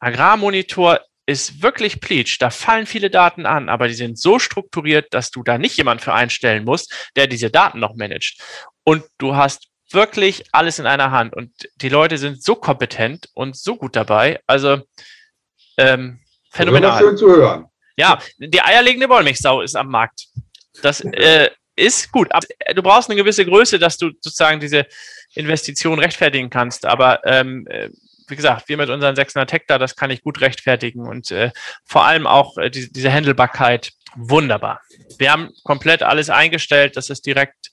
Agrarmonitor 0.00 1.00
ist 1.28 1.62
wirklich 1.62 2.00
Pleach. 2.00 2.38
Da 2.38 2.48
fallen 2.48 2.86
viele 2.86 3.10
Daten 3.10 3.44
an, 3.44 3.68
aber 3.68 3.86
die 3.86 3.94
sind 3.94 4.18
so 4.18 4.38
strukturiert, 4.38 5.12
dass 5.12 5.30
du 5.30 5.42
da 5.42 5.58
nicht 5.58 5.76
jemand 5.76 6.00
für 6.00 6.14
einstellen 6.14 6.64
musst, 6.64 7.10
der 7.16 7.26
diese 7.26 7.50
Daten 7.50 7.80
noch 7.80 7.94
managt. 7.96 8.40
Und 8.82 9.04
du 9.18 9.36
hast 9.36 9.68
wirklich 9.90 10.46
alles 10.52 10.78
in 10.78 10.86
einer 10.86 11.10
Hand. 11.10 11.36
Und 11.36 11.52
die 11.76 11.90
Leute 11.90 12.16
sind 12.16 12.42
so 12.42 12.54
kompetent 12.54 13.28
und 13.34 13.58
so 13.58 13.76
gut 13.76 13.94
dabei. 13.94 14.40
Also 14.46 14.80
ähm, 15.76 16.20
phänomenal. 16.50 16.98
Schön 16.98 17.18
zu 17.18 17.28
hören. 17.28 17.66
Ja, 17.98 18.18
die 18.38 18.62
eierlegende 18.62 19.10
Wollmilchsau 19.10 19.60
ist 19.60 19.76
am 19.76 19.88
Markt. 19.88 20.28
Das 20.80 21.02
äh, 21.02 21.50
ist 21.76 22.10
gut. 22.10 22.28
Du 22.74 22.82
brauchst 22.82 23.10
eine 23.10 23.20
gewisse 23.20 23.44
Größe, 23.44 23.78
dass 23.78 23.98
du 23.98 24.12
sozusagen 24.22 24.60
diese 24.60 24.86
Investition 25.34 25.98
rechtfertigen 25.98 26.48
kannst. 26.48 26.86
Aber 26.86 27.20
ähm, 27.26 27.66
äh, 27.68 27.90
wie 28.28 28.36
gesagt, 28.36 28.68
wir 28.68 28.76
mit 28.76 28.90
unseren 28.90 29.16
600 29.16 29.52
Hektar, 29.52 29.78
das 29.78 29.96
kann 29.96 30.10
ich 30.10 30.22
gut 30.22 30.40
rechtfertigen 30.40 31.06
und 31.06 31.30
äh, 31.30 31.50
vor 31.84 32.04
allem 32.04 32.26
auch 32.26 32.56
äh, 32.58 32.70
die, 32.70 32.92
diese 32.92 33.10
Händelbarkeit 33.10 33.92
wunderbar. 34.16 34.80
Wir 35.18 35.32
haben 35.32 35.50
komplett 35.64 36.02
alles 36.02 36.30
eingestellt, 36.30 36.96
das 36.96 37.10
ist 37.10 37.26
direkt, 37.26 37.70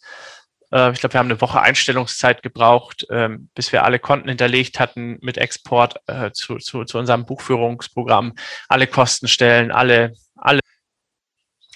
äh, 0.72 0.92
ich 0.92 1.00
glaube, 1.00 1.14
wir 1.14 1.20
haben 1.20 1.30
eine 1.30 1.42
Woche 1.42 1.62
Einstellungszeit 1.62 2.42
gebraucht, 2.42 3.06
ähm, 3.10 3.50
bis 3.56 3.72
wir 3.72 3.84
alle 3.84 4.00
Konten 4.00 4.30
hinterlegt 4.30 4.80
hatten 4.80 5.18
mit 5.22 5.38
Export 5.38 5.96
äh, 6.08 6.32
zu, 6.32 6.58
zu, 6.58 6.86
zu 6.86 6.98
unserem 6.98 7.26
Buchführungsprogramm, 7.26 8.34
alle 8.68 8.88
Kostenstellen, 8.88 9.72
alle, 9.72 10.14
alle 10.36 10.60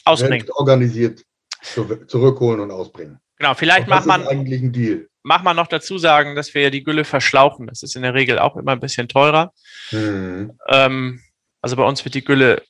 ausbringen. 0.06 0.48
Organisiert 0.52 1.24
zurückholen 1.62 2.62
und 2.62 2.72
ausbringen. 2.72 3.20
Genau, 3.38 3.54
vielleicht 3.54 3.88
macht 3.88 4.06
man 4.06 4.28
eigentlich 4.28 4.62
ein 4.62 4.72
Deal 4.72 5.09
mach 5.24 5.44
mal 5.44 5.54
noch 5.54 5.68
dazu 5.68 5.98
sagen, 5.98 6.36
dass 6.36 6.54
wir 6.54 6.72
die 6.72 6.84
Gülle 6.84 7.04
verschlauchen. 7.04 7.68
Das 7.68 7.84
ist 7.84 7.96
in 7.96 8.02
der 8.02 8.14
Regel 8.14 8.40
auch 8.40 8.56
immer 8.56 8.72
ein 8.72 8.80
bisschen 8.80 9.08
teurer. 9.08 9.54
Mhm. 9.92 10.58
Ähm, 10.68 11.22
also 11.62 11.76
bei 11.76 11.84
uns 11.84 12.06
wird 12.06 12.16
die 12.16 12.24
Gülle 12.24 12.64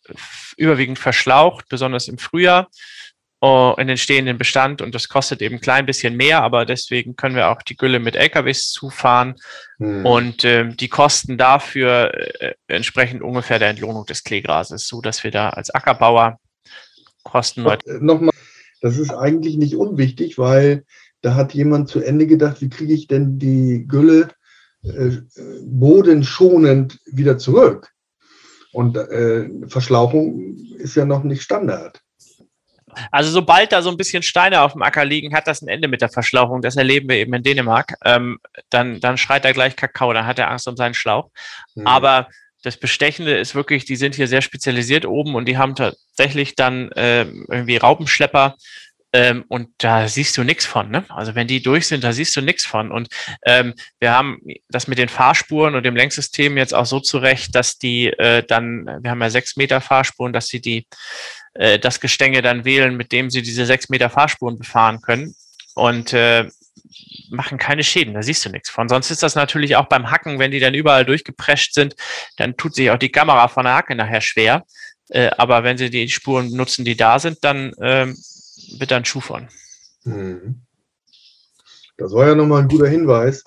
überwiegend 0.57 0.99
verschlaucht, 0.99 1.65
besonders 1.69 2.07
im 2.07 2.17
Frühjahr 2.17 2.69
uh, 3.43 3.73
in 3.77 3.87
den 3.87 3.97
stehenden 3.97 4.37
Bestand 4.37 4.81
und 4.81 4.93
das 4.93 5.07
kostet 5.07 5.41
eben 5.41 5.55
ein 5.55 5.61
klein 5.61 5.85
bisschen 5.85 6.15
mehr, 6.15 6.41
aber 6.41 6.65
deswegen 6.65 7.15
können 7.15 7.35
wir 7.35 7.49
auch 7.49 7.61
die 7.61 7.77
Gülle 7.77 7.99
mit 7.99 8.15
LKWs 8.15 8.71
zufahren 8.71 9.35
mhm. 9.77 10.05
und 10.05 10.43
äh, 10.43 10.69
die 10.69 10.89
Kosten 10.89 11.37
dafür 11.37 12.13
äh, 12.41 12.53
entsprechend 12.67 13.21
ungefähr 13.21 13.59
der 13.59 13.69
Entlohnung 13.69 14.05
des 14.05 14.23
Kleegrases, 14.23 14.87
so 14.87 15.01
dass 15.01 15.23
wir 15.23 15.31
da 15.31 15.49
als 15.49 15.69
Ackerbauer 15.69 16.39
kostenneutral. 17.23 17.99
Nochmal, 18.01 18.33
das 18.81 18.97
ist 18.97 19.11
eigentlich 19.11 19.57
nicht 19.57 19.75
unwichtig, 19.75 20.37
weil 20.37 20.83
da 21.21 21.35
hat 21.35 21.53
jemand 21.53 21.89
zu 21.89 22.01
Ende 22.01 22.27
gedacht, 22.27 22.61
wie 22.61 22.69
kriege 22.69 22.93
ich 22.93 23.07
denn 23.07 23.39
die 23.39 23.85
Gülle 23.87 24.29
äh, 24.83 25.17
bodenschonend 25.63 26.99
wieder 27.05 27.37
zurück? 27.37 27.91
Und 28.71 28.97
äh, 28.97 29.49
Verschlauchung 29.67 30.55
ist 30.77 30.95
ja 30.95 31.05
noch 31.05 31.23
nicht 31.23 31.41
Standard. 31.41 32.01
Also 33.11 33.31
sobald 33.31 33.71
da 33.71 33.81
so 33.81 33.89
ein 33.89 33.97
bisschen 33.97 34.23
Steine 34.23 34.61
auf 34.61 34.73
dem 34.73 34.81
Acker 34.81 35.05
liegen, 35.05 35.33
hat 35.33 35.47
das 35.47 35.61
ein 35.61 35.67
Ende 35.67 35.87
mit 35.87 36.01
der 36.01 36.09
Verschlauchung. 36.09 36.61
Das 36.61 36.75
erleben 36.75 37.09
wir 37.09 37.17
eben 37.17 37.33
in 37.33 37.43
Dänemark. 37.43 37.93
Ähm, 38.03 38.39
dann, 38.69 38.99
dann 38.99 39.17
schreit 39.17 39.45
er 39.45 39.53
gleich 39.53 39.75
Kakao, 39.75 40.13
dann 40.13 40.25
hat 40.25 40.39
er 40.39 40.49
Angst 40.49 40.67
um 40.67 40.75
seinen 40.75 40.93
Schlauch. 40.93 41.29
Mhm. 41.75 41.87
Aber 41.87 42.27
das 42.63 42.77
Bestechende 42.77 43.37
ist 43.37 43.55
wirklich, 43.55 43.85
die 43.85 43.95
sind 43.95 44.15
hier 44.15 44.27
sehr 44.27 44.41
spezialisiert 44.41 45.05
oben 45.05 45.35
und 45.35 45.45
die 45.45 45.57
haben 45.57 45.75
tatsächlich 45.75 46.55
dann 46.55 46.91
äh, 46.91 47.21
irgendwie 47.21 47.77
Raupenschlepper, 47.77 48.55
ähm, 49.11 49.45
und 49.47 49.69
da 49.79 50.07
siehst 50.07 50.37
du 50.37 50.43
nichts 50.43 50.65
von. 50.65 50.89
Ne? 50.91 51.03
Also 51.09 51.35
wenn 51.35 51.47
die 51.47 51.61
durch 51.61 51.87
sind, 51.87 52.03
da 52.03 52.13
siehst 52.13 52.35
du 52.35 52.41
nichts 52.41 52.65
von. 52.65 52.91
Und 52.91 53.09
ähm, 53.45 53.73
wir 53.99 54.13
haben 54.13 54.39
das 54.69 54.87
mit 54.87 54.97
den 54.97 55.09
Fahrspuren 55.09 55.75
und 55.75 55.83
dem 55.83 55.95
Lenksystem 55.95 56.57
jetzt 56.57 56.73
auch 56.75 56.85
so 56.85 56.99
zurecht, 56.99 57.55
dass 57.55 57.77
die 57.77 58.07
äh, 58.07 58.43
dann, 58.45 58.85
wir 59.01 59.11
haben 59.11 59.21
ja 59.21 59.29
sechs 59.29 59.55
Meter 59.55 59.81
Fahrspuren, 59.81 60.33
dass 60.33 60.47
sie 60.47 60.61
die 60.61 60.87
äh, 61.55 61.79
das 61.79 61.99
Gestänge 61.99 62.41
dann 62.41 62.65
wählen, 62.65 62.95
mit 62.95 63.11
dem 63.11 63.29
sie 63.29 63.41
diese 63.41 63.65
sechs 63.65 63.89
Meter 63.89 64.09
Fahrspuren 64.09 64.59
befahren 64.59 65.01
können. 65.01 65.35
Und 65.73 66.13
äh, 66.13 66.49
machen 67.29 67.57
keine 67.57 67.83
Schäden, 67.83 68.13
da 68.13 68.23
siehst 68.23 68.43
du 68.45 68.49
nichts 68.49 68.69
von. 68.69 68.89
Sonst 68.89 69.11
ist 69.11 69.23
das 69.23 69.35
natürlich 69.35 69.75
auch 69.75 69.85
beim 69.85 70.11
Hacken, 70.11 70.39
wenn 70.39 70.51
die 70.51 70.59
dann 70.59 70.73
überall 70.73 71.05
durchgeprescht 71.05 71.73
sind, 71.73 71.95
dann 72.37 72.57
tut 72.57 72.75
sich 72.75 72.89
auch 72.91 72.97
die 72.97 73.11
Kamera 73.11 73.47
von 73.47 73.65
der 73.65 73.75
Hacke 73.75 73.95
nachher 73.95 74.21
schwer. 74.21 74.65
Äh, 75.09 75.29
aber 75.37 75.63
wenn 75.63 75.77
sie 75.77 75.89
die 75.89 76.09
Spuren 76.09 76.51
nutzen, 76.51 76.85
die 76.85 76.97
da 76.97 77.19
sind, 77.19 77.37
dann 77.41 77.73
ähm, 77.81 78.17
bitte 78.77 78.95
ein 78.95 79.05
Schuh 79.05 79.21
von. 79.21 79.47
Mhm. 80.03 80.61
Das 81.99 82.13
war 82.13 82.27
ja 82.27 82.35
nochmal 82.35 82.61
ein 82.61 82.69
guter 82.69 82.87
Hinweis. 82.87 83.43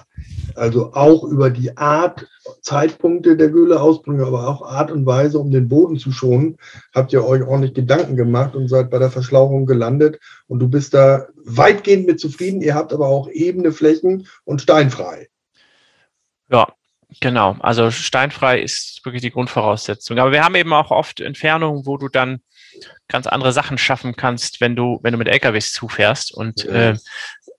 Also 0.55 0.93
auch 0.93 1.25
über 1.25 1.49
die 1.49 1.77
Art, 1.79 2.29
Zeitpunkte 2.61 3.37
der 3.37 3.49
Güleausbringung, 3.49 4.27
aber 4.27 4.47
auch 4.47 4.63
Art 4.63 4.91
und 4.91 5.07
Weise, 5.07 5.39
um 5.39 5.51
den 5.51 5.69
Boden 5.69 5.97
zu 5.97 6.13
schonen, 6.13 6.59
habt 6.95 7.13
ihr 7.15 7.25
euch 7.25 7.43
ordentlich 7.43 7.73
Gedanken 7.73 8.15
gemacht 8.15 8.55
und 8.55 8.69
seid 8.69 8.91
bei 8.91 8.99
der 8.99 9.11
Verschlauchung 9.11 9.65
gelandet. 9.65 10.21
Und 10.49 10.59
du 10.59 10.69
bist 10.69 10.93
da 10.93 11.29
weitgehend 11.37 12.07
mit 12.07 12.21
zufrieden. 12.21 12.61
Ihr 12.61 12.75
habt 12.75 12.93
aber 12.93 13.07
auch 13.07 13.29
ebene 13.31 13.73
Flächen 13.73 14.27
und 14.45 14.61
steinfrei. 14.61 15.29
Ja, 16.51 16.69
genau. 17.21 17.57
Also 17.61 17.91
steinfrei 17.91 18.61
ist 18.61 19.01
wirklich 19.05 19.23
die 19.23 19.31
Grundvoraussetzung. 19.31 20.19
Aber 20.19 20.33
wir 20.33 20.45
haben 20.45 20.57
eben 20.57 20.75
auch 20.75 20.91
oft 20.91 21.21
Entfernungen, 21.21 21.87
wo 21.87 21.97
du 21.97 22.09
dann 22.09 22.43
ganz 23.09 23.27
andere 23.27 23.53
Sachen 23.53 23.79
schaffen 23.79 24.17
kannst, 24.17 24.61
wenn 24.61 24.77
du, 24.77 25.01
wenn 25.03 25.13
du 25.13 25.19
mit 25.19 25.29
LKWs 25.29 25.73
zufährst 25.73 26.33
und 26.33 26.65
ja. 26.65 26.91
äh, 26.91 26.97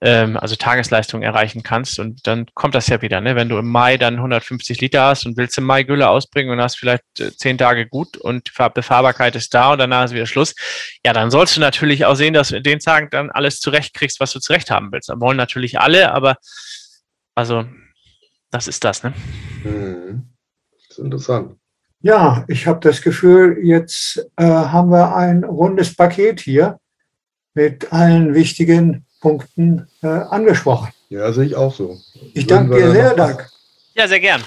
ähm, 0.00 0.36
also 0.36 0.56
Tagesleistung 0.56 1.22
erreichen 1.22 1.62
kannst. 1.62 1.98
Und 1.98 2.26
dann 2.26 2.46
kommt 2.54 2.74
das 2.74 2.88
ja 2.88 3.00
wieder, 3.02 3.20
ne? 3.20 3.36
Wenn 3.36 3.48
du 3.48 3.58
im 3.58 3.70
Mai 3.70 3.96
dann 3.96 4.16
150 4.16 4.80
Liter 4.80 5.04
hast 5.04 5.26
und 5.26 5.36
willst 5.36 5.56
im 5.58 5.64
Mai 5.64 5.82
Gülle 5.82 6.08
ausbringen 6.08 6.52
und 6.52 6.60
hast 6.60 6.78
vielleicht 6.78 7.02
äh, 7.18 7.34
zehn 7.34 7.56
Tage 7.56 7.86
gut 7.86 8.16
und 8.16 8.52
Befahrbarkeit 8.74 9.34
ist 9.36 9.54
da 9.54 9.72
und 9.72 9.78
danach 9.78 10.04
ist 10.04 10.14
wieder 10.14 10.26
Schluss, 10.26 10.54
ja, 11.04 11.12
dann 11.12 11.30
sollst 11.30 11.56
du 11.56 11.60
natürlich 11.60 12.04
auch 12.04 12.16
sehen, 12.16 12.34
dass 12.34 12.48
du 12.48 12.56
in 12.56 12.62
den 12.62 12.80
Tagen 12.80 13.08
dann 13.10 13.30
alles 13.30 13.60
zurechtkriegst, 13.60 14.20
was 14.20 14.32
du 14.32 14.40
zurecht 14.40 14.70
haben 14.70 14.92
willst. 14.92 15.08
Dann 15.08 15.20
wollen 15.20 15.36
natürlich 15.36 15.80
alle, 15.80 16.12
aber 16.12 16.36
also 17.34 17.64
das 18.50 18.68
ist 18.68 18.84
das, 18.84 19.02
ne? 19.02 19.14
Mhm. 19.64 20.34
Das 20.88 20.98
ist 20.98 21.04
interessant. 21.04 21.56
Ja, 22.04 22.44
ich 22.48 22.66
habe 22.66 22.80
das 22.80 23.00
Gefühl, 23.00 23.60
jetzt 23.62 24.18
äh, 24.36 24.44
haben 24.44 24.90
wir 24.90 25.16
ein 25.16 25.42
rundes 25.42 25.96
Paket 25.96 26.38
hier 26.38 26.78
mit 27.54 27.94
allen 27.94 28.34
wichtigen 28.34 29.06
Punkten 29.22 29.88
äh, 30.02 30.08
angesprochen. 30.08 30.92
Ja, 31.08 31.32
sehe 31.32 31.46
ich 31.46 31.56
auch 31.56 31.74
so. 31.74 31.96
Ich 32.34 32.46
danke 32.46 32.76
dir 32.76 32.90
sehr, 32.90 33.14
Dank. 33.14 33.48
Ja, 33.94 34.06
sehr 34.06 34.20
gern. 34.20 34.44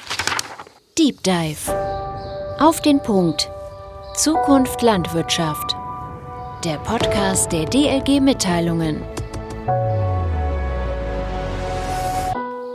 Deep 0.99 1.23
Dive. 1.23 1.73
Auf 2.59 2.79
den 2.81 2.99
Punkt. 2.99 3.49
Zukunft 4.13 4.83
Landwirtschaft. 4.83 5.75
Der 6.63 6.77
Podcast 6.77 7.51
der 7.51 7.65
DLG 7.65 8.21
Mitteilungen. 8.21 9.01